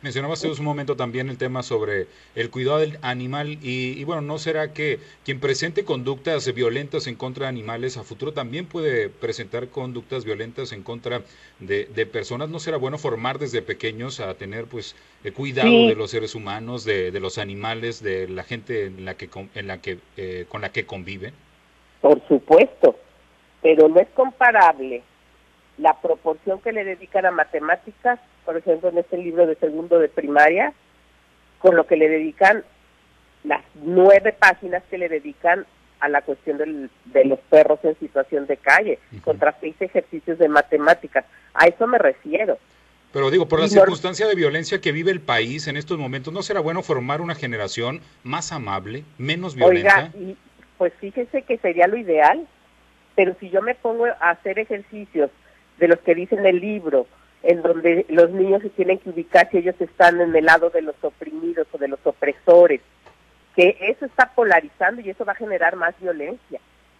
Mencionaba 0.04 0.36
hace 0.36 0.48
un 0.48 0.64
momento 0.64 0.96
también 0.96 1.28
el 1.28 1.40
tema 1.40 1.64
sobre 1.64 2.06
el 2.36 2.52
cuidado 2.52 2.78
del 2.78 3.00
animal 3.02 3.58
y, 3.64 4.04
bueno, 4.04 4.22
¿no 4.22 4.38
será 4.38 4.72
que 4.72 5.00
quien 5.26 5.40
presente 5.40 5.86
conductas 5.86 6.54
violentas 6.54 7.08
en 7.08 7.16
contra 7.16 7.46
de 7.46 7.50
animales 7.50 7.98
a 7.98 8.04
futuro 8.04 8.32
también 8.32 8.68
puede 8.68 9.10
presentar 9.10 9.70
conductas 9.70 10.24
violentas 10.24 10.72
en 10.72 10.84
contra 10.84 11.24
de, 11.60 11.86
personas? 12.06 12.48
¿No 12.50 12.60
será 12.60 12.78
bueno 12.78 13.00
formar 13.00 13.40
desde 13.40 13.64
pequeños 13.64 14.20
a 14.20 14.36
tener 14.36 14.66
pues 14.66 14.96
el 15.24 15.34
cuidado 15.34 15.88
de 15.88 15.96
los 15.96 16.12
seres 16.12 16.36
humanos, 16.36 16.86
de, 16.86 17.12
los 17.20 17.40
animales, 17.40 18.04
de 18.04 18.28
la 18.28 18.44
gente 18.44 18.86
en 18.86 19.04
la 19.04 19.16
que, 19.16 19.30
en 19.56 19.66
la 19.66 19.82
que, 19.82 19.98
eh, 20.16 20.46
con 20.48 20.62
la 20.62 20.72
que 20.72 20.86
convive? 20.86 21.34
Por 22.02 22.22
supuesto, 22.28 22.96
pero 23.64 23.90
no 23.90 24.00
es 24.00 24.08
comparable 24.10 25.02
la 25.78 26.00
proporción 26.02 26.60
que 26.62 26.72
le 26.72 26.84
dedican 26.84 27.26
a 27.26 27.32
matemáticas 27.32 28.20
por 28.48 28.56
ejemplo, 28.56 28.88
en 28.88 28.98
este 28.98 29.18
libro 29.18 29.46
de 29.46 29.56
segundo 29.56 30.00
de 30.00 30.08
primaria, 30.08 30.72
con 31.60 31.76
lo 31.76 31.86
que 31.86 31.98
le 31.98 32.08
dedican 32.08 32.64
las 33.44 33.62
nueve 33.76 34.32
páginas 34.32 34.84
que 34.90 34.98
le 34.98 35.10
dedican 35.10 35.66
a 36.00 36.08
la 36.08 36.22
cuestión 36.22 36.90
de 37.04 37.26
los 37.26 37.40
perros 37.50 37.80
en 37.84 38.00
situación 38.00 38.48
de 38.48 38.56
calle, 38.56 39.00
contra 39.26 39.54
seis 39.60 39.76
ejercicios 39.82 40.40
de 40.40 40.48
matemáticas. 40.48 41.26
A 41.54 41.66
eso 41.68 41.88
me 41.88 41.98
refiero. 41.98 42.58
Pero 43.12 43.30
digo, 43.30 43.50
por 43.50 43.60
la 43.60 43.68
circunstancia 43.68 44.28
de 44.28 44.36
violencia 44.36 44.80
que 44.80 44.94
vive 44.94 45.12
el 45.12 45.20
país 45.20 45.68
en 45.68 45.76
estos 45.76 45.98
momentos, 45.98 46.34
¿no 46.34 46.42
será 46.42 46.62
bueno 46.62 46.84
formar 46.84 47.20
una 47.20 47.36
generación 47.36 48.00
más 48.24 48.54
amable, 48.54 49.04
menos 49.18 49.56
violenta? 49.56 50.10
Oiga, 50.18 50.36
pues 50.78 50.94
fíjese 51.02 51.42
que 51.42 51.58
sería 51.58 51.88
lo 51.88 51.98
ideal, 51.98 52.48
pero 53.18 53.36
si 53.42 53.50
yo 53.50 53.62
me 53.62 53.76
pongo 53.76 54.06
a 54.06 54.30
hacer 54.30 54.58
ejercicios 54.58 55.32
de 55.78 55.88
los 55.88 56.00
que 56.00 56.16
dicen 56.16 56.46
el 56.46 56.60
libro, 56.60 57.08
en 57.44 57.62
donde 57.62 58.06
los 58.10 58.32
niños 58.32 58.62
se 58.62 58.70
tienen 58.70 58.98
que 58.98 59.10
ubicar 59.10 59.50
si 59.52 59.60
ellos 59.60 59.76
están 59.80 60.20
en 60.22 60.36
el 60.36 60.46
lado 60.46 60.70
de 60.70 60.82
los 60.82 60.96
oprimidos 61.02 61.68
o 61.72 61.78
de 61.78 61.88
los 61.88 62.00
opresores, 62.04 62.82
que 63.56 63.78
eso 63.80 64.06
está 64.06 64.32
polarizando 64.34 65.02
y 65.02 65.10
eso 65.10 65.26
va 65.26 65.34
a 65.34 65.36
generar 65.36 65.76
más 65.76 65.96
violencia. 66.00 66.60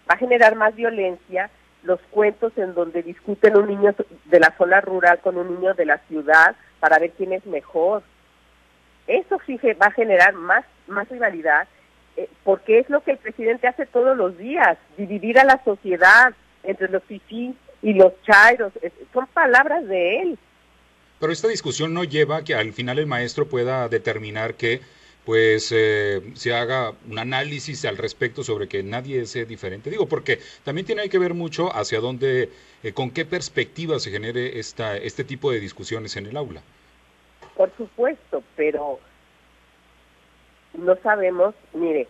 Va 0.10 0.16
a 0.16 0.18
generar 0.18 0.56
más 0.56 0.76
violencia 0.76 1.50
los 1.84 2.00
cuentos 2.12 2.54
en 2.58 2.74
donde 2.74 3.04
discuten 3.04 3.58
un 3.58 3.68
niño 3.68 3.94
de 4.26 4.40
la 4.40 4.54
zona 4.58 4.82
rural 4.82 5.20
con 5.20 5.38
un 5.38 5.56
niño 5.56 5.74
de 5.74 5.86
la 5.86 6.00
ciudad 6.08 6.56
para 6.80 7.00
ver 7.00 7.12
quién 7.12 7.34
es 7.34 7.46
mejor. 7.46 8.04
Eso 9.06 9.40
va 9.82 9.88
a 9.88 9.92
generar 9.92 10.34
más, 10.34 10.66
más 10.88 11.08
rivalidad, 11.10 11.68
eh, 12.18 12.30
porque 12.44 12.80
es 12.80 12.90
lo 12.90 13.02
que 13.02 13.12
el 13.12 13.18
presidente 13.18 13.68
hace 13.68 13.86
todos 13.86 14.18
los 14.18 14.38
días, 14.38 14.78
dividir 14.98 15.40
a 15.40 15.46
la 15.46 15.64
sociedad 15.64 16.34
entre 16.64 16.90
los 16.90 17.04
fifís 17.04 17.56
y 17.82 17.94
los 17.94 18.14
chairos, 18.24 18.74
son 19.14 19.28
palabras 19.28 19.88
de 19.88 20.22
él. 20.22 20.40
Pero 21.20 21.32
esta 21.32 21.48
discusión 21.48 21.94
no 21.94 22.04
lleva 22.04 22.38
a 22.38 22.44
que 22.44 22.56
al 22.56 22.74
final 22.74 23.00
el 23.00 23.08
maestro 23.08 23.48
pueda 23.48 23.90
determinar 23.90 24.56
que 24.56 24.82
pues 25.26 25.74
eh, 25.76 26.22
se 26.36 26.54
haga 26.54 26.94
un 27.10 27.20
análisis 27.20 27.84
al 27.84 27.98
respecto 27.98 28.46
sobre 28.46 28.70
que 28.70 28.82
nadie 28.82 29.26
sea 29.26 29.44
diferente. 29.44 29.90
Digo, 29.90 30.06
porque 30.06 30.40
también 30.64 30.88
tiene 30.88 31.10
que 31.10 31.20
ver 31.20 31.34
mucho 31.34 31.76
hacia 31.76 32.00
dónde, 32.00 32.50
eh, 32.82 32.94
con 32.94 33.12
qué 33.12 33.26
perspectiva 33.26 34.00
se 34.00 34.10
genere 34.10 34.58
esta, 34.58 34.96
este 34.96 35.26
tipo 35.26 35.52
de 35.52 35.60
discusiones 35.60 36.16
en 36.16 36.28
el 36.28 36.38
aula. 36.38 36.62
Por 37.58 37.70
supuesto, 37.76 38.42
pero 38.56 39.02
no 40.76 40.96
sabemos, 41.04 41.56
mire, 41.74 42.08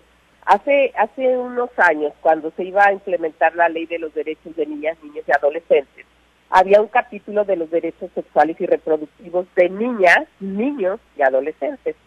Hace, 0.47 0.93
hace 0.97 1.37
unos 1.37 1.69
años, 1.75 2.13
cuando 2.21 2.51
se 2.51 2.63
iba 2.63 2.85
a 2.85 2.93
implementar 2.93 3.53
la 3.57 3.67
ley 3.67 3.85
de 3.85 3.99
los 3.99 4.13
derechos 4.13 4.55
de 4.55 4.65
niñas, 4.65 4.97
niños 5.03 5.25
y 5.27 5.31
adolescentes, 5.33 6.05
había 6.49 6.79
un 6.79 6.87
capítulo 6.87 7.43
de 7.43 7.57
los 7.57 7.69
derechos 7.69 8.09
sexuales 8.15 8.55
y 8.61 8.65
reproductivos 8.65 9.45
de 9.57 9.69
niñas, 9.69 10.25
niños 10.39 11.01
y 11.17 11.21
adolescentes. 11.21 11.97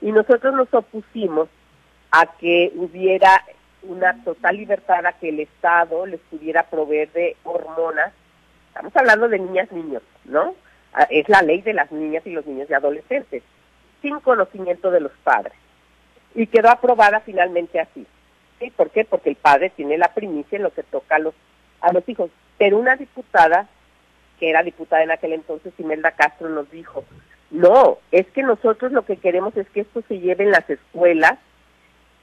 Y 0.00 0.12
nosotros 0.12 0.54
nos 0.54 0.72
opusimos 0.72 1.48
a 2.12 2.26
que 2.38 2.70
hubiera 2.76 3.44
una 3.82 4.22
total 4.22 4.56
libertad 4.56 5.04
a 5.04 5.14
que 5.14 5.30
el 5.30 5.40
Estado 5.40 6.06
les 6.06 6.20
pudiera 6.30 6.70
proveer 6.70 7.10
de 7.10 7.36
hormonas. 7.42 8.12
Estamos 8.68 8.94
hablando 8.94 9.28
de 9.28 9.40
niñas, 9.40 9.72
niños, 9.72 10.04
¿no? 10.24 10.54
Ah, 10.92 11.08
es 11.10 11.28
la 11.28 11.42
ley 11.42 11.62
de 11.62 11.74
las 11.74 11.90
niñas 11.90 12.24
y 12.24 12.30
los 12.30 12.46
niños 12.46 12.70
y 12.70 12.74
adolescentes, 12.74 13.42
sin 14.02 14.20
conocimiento 14.20 14.92
de 14.92 15.00
los 15.00 15.12
padres 15.24 15.54
y 16.38 16.46
quedó 16.46 16.70
aprobada 16.70 17.18
finalmente 17.20 17.80
así. 17.80 18.06
¿Sí? 18.60 18.70
¿Por 18.70 18.90
qué? 18.90 19.04
Porque 19.04 19.28
el 19.28 19.34
padre 19.34 19.70
tiene 19.70 19.98
la 19.98 20.14
primicia 20.14 20.54
en 20.54 20.62
lo 20.62 20.72
que 20.72 20.84
toca 20.84 21.16
a 21.16 21.18
los, 21.18 21.34
a 21.80 21.92
los 21.92 22.08
hijos. 22.08 22.30
Pero 22.56 22.78
una 22.78 22.94
diputada, 22.94 23.68
que 24.38 24.48
era 24.48 24.62
diputada 24.62 25.02
en 25.02 25.10
aquel 25.10 25.32
entonces, 25.32 25.72
Imelda 25.78 26.12
Castro, 26.12 26.48
nos 26.48 26.70
dijo, 26.70 27.04
no, 27.50 27.98
es 28.12 28.24
que 28.28 28.44
nosotros 28.44 28.92
lo 28.92 29.04
que 29.04 29.16
queremos 29.16 29.56
es 29.56 29.68
que 29.70 29.80
esto 29.80 30.00
se 30.06 30.20
lleve 30.20 30.44
en 30.44 30.52
las 30.52 30.70
escuelas 30.70 31.40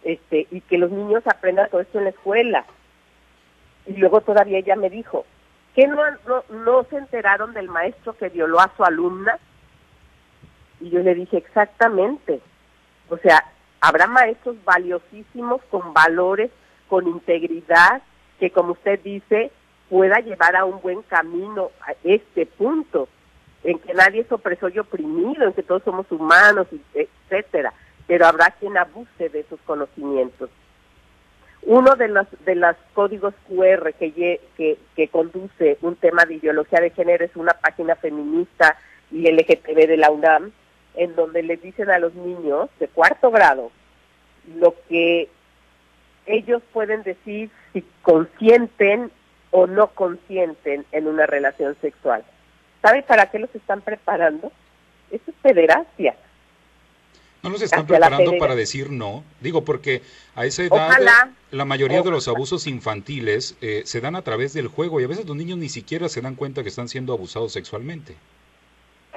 este, 0.06 0.48
y 0.50 0.62
que 0.62 0.78
los 0.78 0.92
niños 0.92 1.24
aprendan 1.26 1.70
todo 1.70 1.82
esto 1.82 1.98
en 1.98 2.06
la 2.06 2.12
escuela. 2.12 2.66
Y 3.86 3.98
luego 3.98 4.22
todavía 4.22 4.60
ella 4.60 4.78
me 4.78 4.90
dijo, 4.90 5.26
¿qué 5.76 5.88
no, 5.88 6.02
no, 6.26 6.46
no 6.64 6.84
se 6.86 6.98
enteraron 6.98 7.54
del 7.54 7.68
maestro 7.68 8.16
que 8.16 8.30
violó 8.30 8.62
a 8.62 8.72
su 8.78 8.86
alumna? 8.86 9.40
Y 10.80 10.90
yo 10.90 11.00
le 11.02 11.16
dije, 11.16 11.36
exactamente. 11.36 12.40
O 13.10 13.18
sea, 13.18 13.44
habrá 13.86 14.08
maestros 14.08 14.56
valiosísimos, 14.64 15.62
con 15.70 15.94
valores, 15.94 16.50
con 16.88 17.08
integridad, 17.08 18.02
que 18.40 18.50
como 18.50 18.72
usted 18.72 19.00
dice, 19.04 19.52
pueda 19.90 20.20
llevar 20.20 20.56
a 20.56 20.66
un 20.66 20.82
buen 20.82 21.04
camino 21.04 21.70
a 21.82 21.94
este 22.04 22.48
punto, 22.48 23.08
en 23.64 23.78
que 23.80 23.94
nadie 23.94 24.22
es 24.22 24.32
opresor 24.32 24.76
y 24.76 24.80
oprimido, 24.80 25.46
en 25.46 25.54
que 25.54 25.62
todos 25.62 25.84
somos 25.84 26.12
humanos, 26.12 26.68
etcétera, 26.96 27.74
pero 28.08 28.26
habrá 28.26 28.52
quien 28.60 28.76
abuse 28.76 29.30
de 29.30 29.40
esos 29.42 29.60
conocimientos. 29.66 30.50
Uno 31.62 31.96
de 31.96 32.08
los, 32.08 32.28
de 32.44 32.56
los 32.56 32.76
códigos 32.94 33.34
QR 33.48 33.94
que, 33.94 34.40
que, 34.58 34.80
que 34.96 35.08
conduce 35.10 35.78
un 35.82 35.96
tema 35.96 36.26
de 36.26 36.36
ideología 36.36 36.80
de 36.80 36.90
género 36.92 37.26
es 37.26 37.36
una 37.36 37.54
página 37.54 37.96
feminista 37.96 38.78
y 39.12 39.32
LGTB 39.32 39.88
de 39.88 39.98
la 39.98 40.10
UNAM, 40.10 40.52
en 40.98 41.16
donde 41.16 41.44
les 41.44 41.62
dicen 41.62 41.90
a 41.90 42.00
los 42.00 42.14
niños 42.16 42.70
de 42.80 42.88
cuarto 42.88 43.32
grado 43.32 43.72
lo 44.56 44.76
que 44.88 45.30
ellos 46.26 46.62
pueden 46.74 47.04
decir 47.04 47.50
si 47.74 47.84
consienten 48.02 49.12
o 49.52 49.68
no 49.68 49.88
consienten 49.88 50.86
en 50.92 51.08
una 51.08 51.26
relación 51.26 51.76
sexual. 51.82 52.24
¿Sabe 52.82 53.04
para 53.04 53.32
qué 53.32 53.40
los 53.40 53.54
están 53.56 53.82
preparando? 53.82 54.52
Eso 55.12 55.24
es 55.28 55.36
pederastia. 55.42 56.16
No 57.42 57.52
los 57.52 57.62
están 57.62 57.86
preparando 57.86 58.38
para 58.40 58.56
decir 58.56 58.90
no. 58.90 59.24
Digo, 59.40 59.64
porque 59.64 60.02
a 60.36 60.46
esa 60.46 60.64
edad 60.64 60.98
la 61.52 61.66
mayoría 61.66 62.02
de 62.02 62.10
los 62.10 62.28
abusos 62.28 62.66
infantiles 62.66 63.56
eh, 63.62 63.84
se 63.86 64.02
dan 64.02 64.16
a 64.16 64.24
través 64.24 64.54
del 64.54 64.68
juego 64.68 65.00
y 65.00 65.04
a 65.04 65.08
veces 65.08 65.28
los 65.28 65.38
niños 65.38 65.60
ni 65.60 65.70
siquiera 65.70 66.10
se 66.10 66.22
dan 66.22 66.36
cuenta 66.36 66.64
que 66.64 66.70
están 66.70 66.90
siendo 66.90 67.14
abusados 67.14 67.54
sexualmente. 67.54 68.16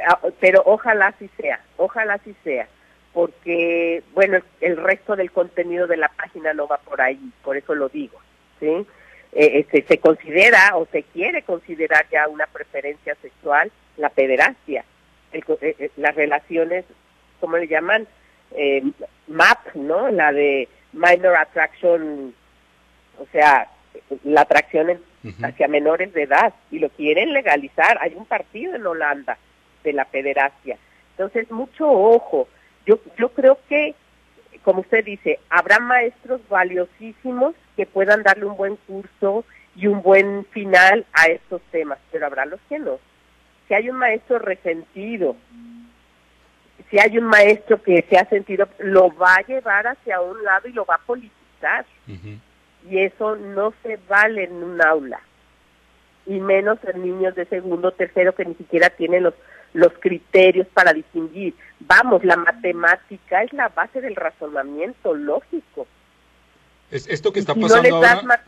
Ah, 0.08 0.18
pero 0.40 0.62
ojalá 0.64 1.08
así 1.08 1.28
sea, 1.36 1.60
ojalá 1.76 2.14
así 2.14 2.34
sea, 2.42 2.66
porque, 3.12 4.02
bueno, 4.14 4.38
el 4.62 4.78
resto 4.78 5.16
del 5.16 5.30
contenido 5.30 5.86
de 5.86 5.98
la 5.98 6.08
página 6.08 6.54
no 6.54 6.66
va 6.66 6.78
por 6.78 7.02
ahí, 7.02 7.20
por 7.42 7.58
eso 7.58 7.74
lo 7.74 7.90
digo, 7.90 8.18
¿sí? 8.58 8.86
Eh, 9.32 9.58
este, 9.60 9.84
se 9.86 9.98
considera 9.98 10.76
o 10.76 10.86
se 10.86 11.02
quiere 11.02 11.42
considerar 11.42 12.06
ya 12.10 12.26
una 12.26 12.46
preferencia 12.46 13.14
sexual 13.20 13.70
la 13.98 14.08
pederastia, 14.08 14.82
el, 15.32 15.44
eh, 15.60 15.76
eh, 15.78 15.90
las 15.98 16.14
relaciones, 16.14 16.86
¿cómo 17.38 17.58
le 17.58 17.68
llaman? 17.68 18.06
Eh, 18.52 18.82
MAP, 19.26 19.74
¿no? 19.74 20.08
La 20.10 20.32
de 20.32 20.70
minor 20.94 21.36
attraction, 21.36 22.34
o 23.18 23.26
sea, 23.30 23.68
la 24.24 24.40
atracción 24.40 25.02
hacia 25.42 25.68
menores 25.68 26.14
de 26.14 26.22
edad, 26.22 26.54
y 26.70 26.78
lo 26.78 26.88
quieren 26.88 27.34
legalizar. 27.34 27.98
Hay 28.00 28.14
un 28.14 28.24
partido 28.24 28.74
en 28.74 28.86
Holanda 28.86 29.36
de 29.84 29.92
la 29.92 30.04
pederastia. 30.04 30.78
Entonces, 31.12 31.50
mucho 31.50 31.90
ojo. 31.90 32.48
Yo, 32.86 33.00
yo 33.18 33.30
creo 33.30 33.58
que, 33.68 33.94
como 34.62 34.80
usted 34.80 35.04
dice, 35.04 35.40
habrá 35.50 35.78
maestros 35.78 36.40
valiosísimos 36.48 37.54
que 37.76 37.86
puedan 37.86 38.22
darle 38.22 38.46
un 38.46 38.56
buen 38.56 38.76
curso 38.76 39.44
y 39.76 39.86
un 39.86 40.02
buen 40.02 40.44
final 40.46 41.06
a 41.12 41.26
estos 41.26 41.62
temas, 41.70 41.98
pero 42.10 42.26
habrá 42.26 42.46
los 42.46 42.60
que 42.68 42.78
no. 42.78 42.98
Si 43.66 43.74
hay 43.74 43.90
un 43.90 43.96
maestro 43.96 44.38
resentido, 44.38 45.36
si 46.90 46.98
hay 46.98 47.18
un 47.18 47.24
maestro 47.24 47.82
que 47.82 48.04
se 48.08 48.16
ha 48.16 48.24
sentido, 48.28 48.68
lo 48.78 49.14
va 49.14 49.36
a 49.36 49.46
llevar 49.46 49.86
hacia 49.86 50.20
un 50.20 50.42
lado 50.42 50.68
y 50.68 50.72
lo 50.72 50.84
va 50.84 50.96
a 50.96 51.06
politizar. 51.06 51.84
Y 52.88 52.98
eso 52.98 53.36
no 53.36 53.74
se 53.82 53.98
vale 54.08 54.44
en 54.44 54.62
un 54.62 54.80
aula. 54.80 55.20
Y 56.26 56.40
menos 56.40 56.78
en 56.84 57.02
niños 57.02 57.34
de 57.34 57.44
segundo, 57.46 57.92
tercero, 57.92 58.34
que 58.34 58.44
ni 58.44 58.54
siquiera 58.54 58.90
tienen 58.90 59.24
los, 59.24 59.34
los 59.72 59.92
criterios 60.00 60.66
para 60.68 60.92
distinguir. 60.92 61.54
Vamos, 61.80 62.24
la 62.24 62.36
matemática 62.36 63.42
es 63.42 63.52
la 63.52 63.68
base 63.68 64.00
del 64.00 64.16
razonamiento 64.16 65.14
lógico. 65.14 65.86
Es, 66.90 67.06
esto 67.08 67.32
que 67.32 67.40
está 67.40 67.54
pasando 67.54 67.96
ahora... 67.96 68.44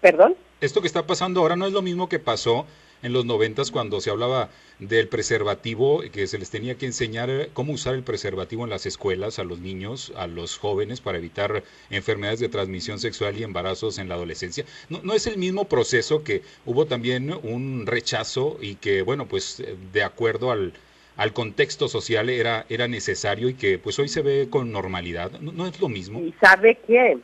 ¿Perdón? 0.00 0.36
Esto 0.60 0.80
que 0.80 0.86
está 0.86 1.06
pasando 1.06 1.40
ahora 1.40 1.56
no 1.56 1.66
es 1.66 1.72
lo 1.72 1.82
mismo 1.82 2.08
que 2.08 2.20
pasó 2.20 2.66
en 3.02 3.12
los 3.12 3.24
noventas 3.24 3.70
cuando 3.70 4.00
se 4.00 4.10
hablaba 4.10 4.50
del 4.78 5.08
preservativo, 5.08 6.02
que 6.12 6.26
se 6.26 6.38
les 6.38 6.50
tenía 6.50 6.76
que 6.76 6.86
enseñar 6.86 7.48
cómo 7.52 7.72
usar 7.72 7.94
el 7.94 8.02
preservativo 8.02 8.64
en 8.64 8.70
las 8.70 8.86
escuelas 8.86 9.38
a 9.38 9.44
los 9.44 9.60
niños, 9.60 10.12
a 10.16 10.26
los 10.26 10.58
jóvenes 10.58 11.00
para 11.00 11.18
evitar 11.18 11.62
enfermedades 11.90 12.40
de 12.40 12.48
transmisión 12.48 12.98
sexual 12.98 13.36
y 13.36 13.44
embarazos 13.44 13.98
en 13.98 14.08
la 14.08 14.14
adolescencia. 14.14 14.64
No, 14.88 15.14
es 15.14 15.26
el 15.26 15.38
mismo 15.38 15.66
proceso 15.68 16.24
que 16.24 16.42
hubo 16.64 16.86
también 16.86 17.32
un 17.42 17.86
rechazo 17.86 18.58
y 18.60 18.76
que, 18.76 19.02
bueno, 19.02 19.26
pues 19.26 19.62
de 19.92 20.02
acuerdo 20.02 20.50
al, 20.50 20.72
al 21.16 21.32
contexto 21.32 21.88
social 21.88 22.30
era, 22.30 22.66
era 22.68 22.88
necesario 22.88 23.48
y 23.48 23.54
que 23.54 23.78
pues 23.78 23.98
hoy 23.98 24.08
se 24.08 24.22
ve 24.22 24.48
con 24.50 24.72
normalidad. 24.72 25.32
No, 25.40 25.52
no 25.52 25.66
es 25.66 25.80
lo 25.80 25.88
mismo. 25.88 26.20
¿Y 26.20 26.32
sabe 26.40 26.78
qué? 26.86 27.18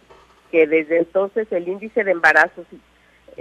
Que 0.51 0.67
desde 0.67 0.99
entonces 0.99 1.47
el 1.51 1.69
índice 1.69 2.05
de 2.05 2.13
embarazos 2.13 2.67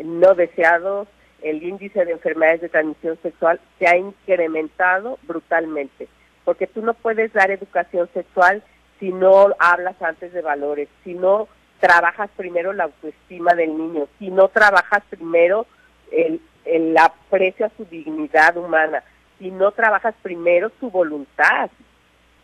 no 0.04 0.36
deseados 0.36 1.08
el 1.41 1.63
índice 1.63 2.06
de 2.06 2.13
enfermedades 2.13 2.62
de 2.62 2.69
transmisión 2.69 3.17
sexual 3.21 3.60
se 3.80 3.88
ha 3.88 3.97
incrementado 3.97 5.19
brutalmente, 5.23 6.08
porque 6.43 6.67
tú 6.67 6.82
no 6.82 6.93
puedes 6.93 7.34
dar 7.34 7.52
educación 7.52 8.10
sexual 8.13 8.63
si 9.00 9.12
no 9.12 9.50
hablas 9.60 10.02
antes 10.02 10.34
de 10.34 10.41
valores, 10.41 10.89
si 11.04 11.13
no 11.13 11.47
trabajas 11.80 12.30
primero 12.36 12.73
la 12.73 12.86
autoestima 12.86 13.54
del 13.54 13.78
niño, 13.78 14.08
si 14.17 14.30
no 14.30 14.47
trabajas 14.47 15.04
primero 15.10 15.67
el, 16.12 16.41
el 16.65 16.97
aprecio 16.97 17.67
a 17.67 17.71
su 17.78 17.86
dignidad 17.86 18.58
humana, 18.58 19.04
si 19.38 19.52
no 19.52 19.71
trabajas 19.71 20.15
primero 20.23 20.71
su 20.80 20.89
voluntad, 20.89 21.69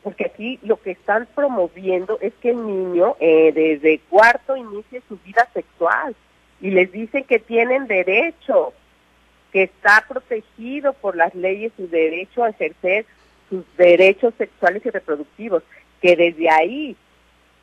porque 0.03 0.25
aquí 0.25 0.59
lo 0.61 0.79
que 0.81 0.91
están 0.91 1.27
promoviendo 1.33 2.19
es 2.21 2.33
que 2.35 2.51
el 2.51 2.67
niño 2.67 3.15
eh, 3.19 3.51
desde 3.53 3.99
cuarto 4.09 4.55
inicie 4.55 5.01
su 5.07 5.17
vida 5.17 5.47
sexual 5.53 6.15
y 6.61 6.71
les 6.71 6.91
dicen 6.91 7.23
que 7.23 7.39
tienen 7.39 7.87
derecho 7.87 8.73
que 9.53 9.63
está 9.63 10.03
protegido 10.09 10.93
por 10.93 11.15
las 11.15 11.33
leyes 11.35 11.71
su 11.77 11.87
derecho 11.87 12.43
a 12.43 12.49
ejercer 12.49 13.05
sus 13.49 13.63
derechos 13.77 14.33
sexuales 14.37 14.83
y 14.83 14.89
reproductivos, 14.89 15.61
que 16.01 16.15
desde 16.15 16.49
ahí 16.49 16.97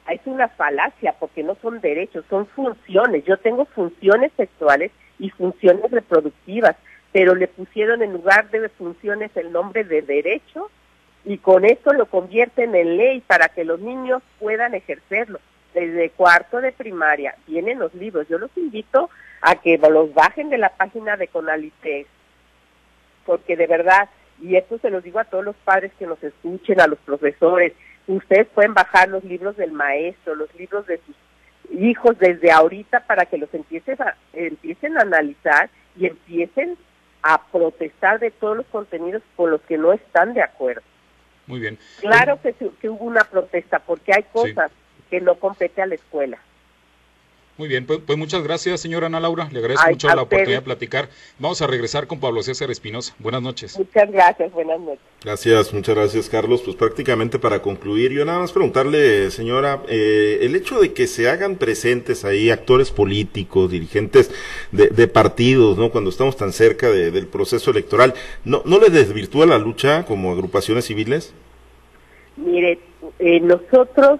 es 0.08 0.20
una 0.24 0.48
falacia 0.48 1.16
porque 1.18 1.42
no 1.42 1.56
son 1.60 1.80
derechos, 1.80 2.24
son 2.30 2.46
funciones. 2.46 3.24
Yo 3.24 3.36
tengo 3.38 3.64
funciones 3.64 4.30
sexuales 4.36 4.92
y 5.18 5.30
funciones 5.30 5.90
reproductivas, 5.90 6.76
pero 7.12 7.34
le 7.34 7.48
pusieron 7.48 8.02
en 8.02 8.12
lugar 8.12 8.50
de 8.50 8.68
funciones 8.68 9.36
el 9.36 9.50
nombre 9.50 9.82
de 9.82 10.02
derecho 10.02 10.70
y 11.24 11.38
con 11.38 11.64
esto 11.64 11.92
lo 11.92 12.06
convierten 12.06 12.74
en 12.76 12.96
ley 12.96 13.20
para 13.20 13.48
que 13.48 13.64
los 13.64 13.80
niños 13.80 14.22
puedan 14.38 14.74
ejercerlo. 14.74 15.40
Desde 15.74 16.10
cuarto 16.10 16.60
de 16.60 16.72
primaria 16.72 17.34
vienen 17.46 17.78
los 17.78 17.94
libros. 17.94 18.26
Yo 18.28 18.38
los 18.38 18.50
invito 18.56 19.10
a 19.40 19.56
que 19.56 19.78
los 19.78 20.12
bajen 20.14 20.50
de 20.50 20.58
la 20.58 20.70
página 20.70 21.16
de 21.16 21.28
Conalitex, 21.28 22.08
porque 23.24 23.56
de 23.56 23.66
verdad, 23.66 24.08
y 24.40 24.56
esto 24.56 24.78
se 24.78 24.90
los 24.90 25.02
digo 25.02 25.18
a 25.18 25.24
todos 25.24 25.44
los 25.44 25.56
padres 25.56 25.92
que 25.98 26.06
nos 26.06 26.22
escuchen, 26.22 26.80
a 26.80 26.86
los 26.86 26.98
profesores, 26.98 27.72
ustedes 28.06 28.46
pueden 28.48 28.74
bajar 28.74 29.08
los 29.08 29.24
libros 29.24 29.56
del 29.56 29.72
maestro, 29.72 30.34
los 30.34 30.52
libros 30.54 30.86
de 30.86 31.00
sus 31.06 31.16
hijos 31.78 32.18
desde 32.18 32.50
ahorita 32.50 33.00
para 33.00 33.26
que 33.26 33.38
los 33.38 33.52
empiecen 33.54 33.96
a, 34.02 34.16
empiecen 34.32 34.98
a 34.98 35.02
analizar 35.02 35.70
y 35.96 36.06
empiecen 36.06 36.76
a 37.22 37.42
protestar 37.46 38.18
de 38.18 38.30
todos 38.30 38.56
los 38.56 38.66
contenidos 38.66 39.22
con 39.36 39.50
los 39.50 39.60
que 39.62 39.78
no 39.78 39.92
están 39.92 40.34
de 40.34 40.42
acuerdo. 40.42 40.82
Muy 41.46 41.60
bien. 41.60 41.78
Claro 42.00 42.40
que, 42.42 42.54
que 42.54 42.88
hubo 42.88 43.04
una 43.04 43.24
protesta 43.24 43.78
porque 43.80 44.12
hay 44.14 44.22
cosas 44.24 44.70
que 45.10 45.20
no 45.20 45.34
compete 45.34 45.82
a 45.82 45.86
la 45.86 45.96
escuela. 45.96 46.38
Muy 47.60 47.68
bien, 47.68 47.84
pues, 47.84 48.00
pues, 48.06 48.16
muchas 48.16 48.42
gracias, 48.42 48.80
señora 48.80 49.08
Ana 49.08 49.20
Laura. 49.20 49.46
Le 49.52 49.58
agradezco 49.58 49.86
mucho 49.90 50.08
la 50.08 50.22
oportunidad 50.22 50.60
de 50.60 50.64
platicar. 50.64 51.10
Vamos 51.38 51.60
a 51.60 51.66
regresar 51.66 52.06
con 52.06 52.18
Pablo 52.18 52.42
César 52.42 52.70
Espinosa. 52.70 53.14
Buenas 53.18 53.42
noches. 53.42 53.76
Muchas 53.76 54.10
gracias, 54.10 54.50
buenas 54.50 54.80
noches. 54.80 55.02
Gracias, 55.22 55.74
muchas 55.74 55.94
gracias, 55.94 56.30
Carlos. 56.30 56.62
Pues 56.62 56.74
prácticamente 56.74 57.38
para 57.38 57.60
concluir, 57.60 58.12
yo 58.12 58.24
nada 58.24 58.38
más 58.38 58.52
preguntarle, 58.52 59.30
señora, 59.30 59.82
eh, 59.88 60.38
el 60.40 60.56
hecho 60.56 60.80
de 60.80 60.94
que 60.94 61.06
se 61.06 61.28
hagan 61.28 61.56
presentes 61.56 62.24
ahí 62.24 62.48
actores 62.48 62.90
políticos, 62.90 63.70
dirigentes 63.70 64.30
de, 64.72 65.08
partidos, 65.08 65.76
¿no? 65.76 65.90
Cuando 65.90 66.08
estamos 66.08 66.38
tan 66.38 66.54
cerca 66.54 66.88
del 66.88 67.26
proceso 67.26 67.72
electoral, 67.72 68.14
¿no, 68.46 68.62
¿no 68.64 68.78
le 68.78 68.88
desvirtúa 68.88 69.44
la 69.44 69.58
lucha 69.58 70.06
como 70.06 70.32
agrupaciones 70.32 70.86
civiles? 70.86 71.34
Mire, 72.38 72.78
eh, 73.18 73.40
nosotros 73.40 74.18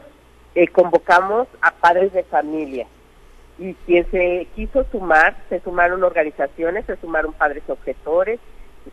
eh, 0.55 0.69
convocamos 0.69 1.49
a 1.61 1.73
padres 1.73 2.13
de 2.13 2.25
familia 2.25 2.87
y 3.59 3.75
quien 3.87 4.11
se 4.11 4.49
quiso 4.57 4.85
sumar, 4.91 5.37
se 5.49 5.61
sumaron 5.61 6.03
organizaciones, 6.03 6.87
se 6.87 6.97
sumaron 6.97 7.35
padres 7.35 7.63
objetores 7.69 8.41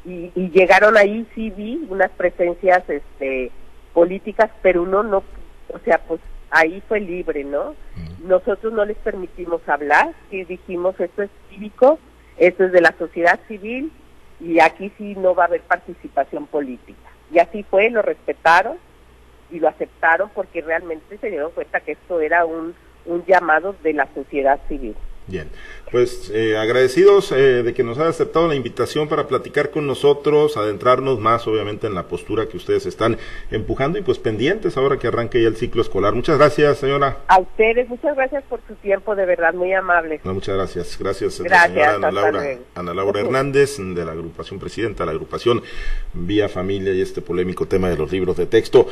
y, 0.05 0.29
llegaron 0.49 0.97
ahí, 0.97 1.25
sí 1.33 1.49
vi 1.51 1.87
unas 1.89 2.11
presencias 2.11 2.83
este, 2.89 3.51
políticas, 3.93 4.51
pero 4.61 4.83
uno 4.83 5.03
no, 5.03 5.23
o 5.69 5.79
sea, 5.85 5.99
pues 5.99 6.19
ahí 6.51 6.83
fue 6.87 6.99
libre, 6.99 7.45
¿no? 7.45 7.75
Nosotros 8.23 8.73
no 8.73 8.83
les 8.83 8.97
permitimos 8.97 9.61
hablar, 9.67 10.13
y 10.29 10.43
dijimos 10.43 10.99
esto 10.99 11.23
es 11.23 11.29
cívico, 11.49 11.97
esto 12.37 12.65
es 12.65 12.71
de 12.71 12.81
la 12.81 12.93
sociedad 12.97 13.39
civil 13.47 13.91
y 14.39 14.59
aquí 14.59 14.91
sí 14.97 15.15
no 15.15 15.33
va 15.33 15.43
a 15.43 15.47
haber 15.47 15.61
participación 15.61 16.45
política. 16.47 17.09
Y 17.31 17.39
así 17.39 17.63
fue, 17.63 17.89
lo 17.89 18.01
respetaron 18.01 18.77
y 19.51 19.59
lo 19.59 19.67
aceptaron 19.67 20.29
porque 20.33 20.61
realmente 20.61 21.17
se 21.17 21.29
dieron 21.29 21.51
cuenta 21.51 21.79
que 21.79 21.93
esto 21.93 22.19
era 22.19 22.45
un, 22.45 22.75
un 23.05 23.25
llamado 23.25 23.75
de 23.83 23.93
la 23.93 24.07
sociedad 24.13 24.59
civil. 24.67 24.95
Bien, 25.27 25.49
pues 25.91 26.31
eh, 26.33 26.57
agradecidos 26.57 27.33
eh, 27.33 27.61
de 27.61 27.73
que 27.73 27.83
nos 27.83 27.97
haya 27.97 28.07
aceptado 28.07 28.47
la 28.47 28.55
invitación 28.55 29.09
para 29.09 29.27
platicar 29.27 29.71
con 29.71 29.85
nosotros, 29.85 30.55
adentrarnos 30.55 31.19
más 31.19 31.45
obviamente 31.47 31.85
en 31.85 31.95
la 31.95 32.03
postura 32.03 32.47
que 32.47 32.55
ustedes 32.55 32.85
están 32.85 33.17
empujando 33.51 33.99
y 33.99 34.03
pues 34.03 34.19
pendientes 34.19 34.77
ahora 34.77 34.97
que 34.97 35.07
arranque 35.07 35.41
ya 35.41 35.49
el 35.49 35.57
ciclo 35.57 35.81
escolar. 35.81 36.13
Muchas 36.13 36.37
gracias, 36.37 36.77
señora. 36.77 37.17
A 37.27 37.39
ustedes, 37.39 37.89
muchas 37.89 38.15
gracias 38.15 38.41
por 38.45 38.61
su 38.69 38.75
tiempo, 38.75 39.15
de 39.15 39.25
verdad, 39.25 39.53
muy 39.53 39.73
amable. 39.73 40.21
muchas 40.23 40.55
gracias. 40.55 40.97
Gracias, 40.97 41.41
gracias 41.41 41.73
señora 41.73 41.95
Ana 41.95 42.11
Laura, 42.11 42.57
Ana 42.75 42.93
Laura 42.93 43.19
Hernández 43.19 43.77
de 43.79 44.05
la 44.05 44.13
agrupación 44.13 44.59
presidenta, 44.59 45.05
la 45.05 45.11
agrupación 45.11 45.61
Vía 46.13 46.47
Familia 46.47 46.93
y 46.93 47.01
este 47.01 47.21
polémico 47.21 47.65
tema 47.65 47.89
de 47.89 47.97
los 47.97 48.11
libros 48.13 48.37
de 48.37 48.45
texto. 48.45 48.85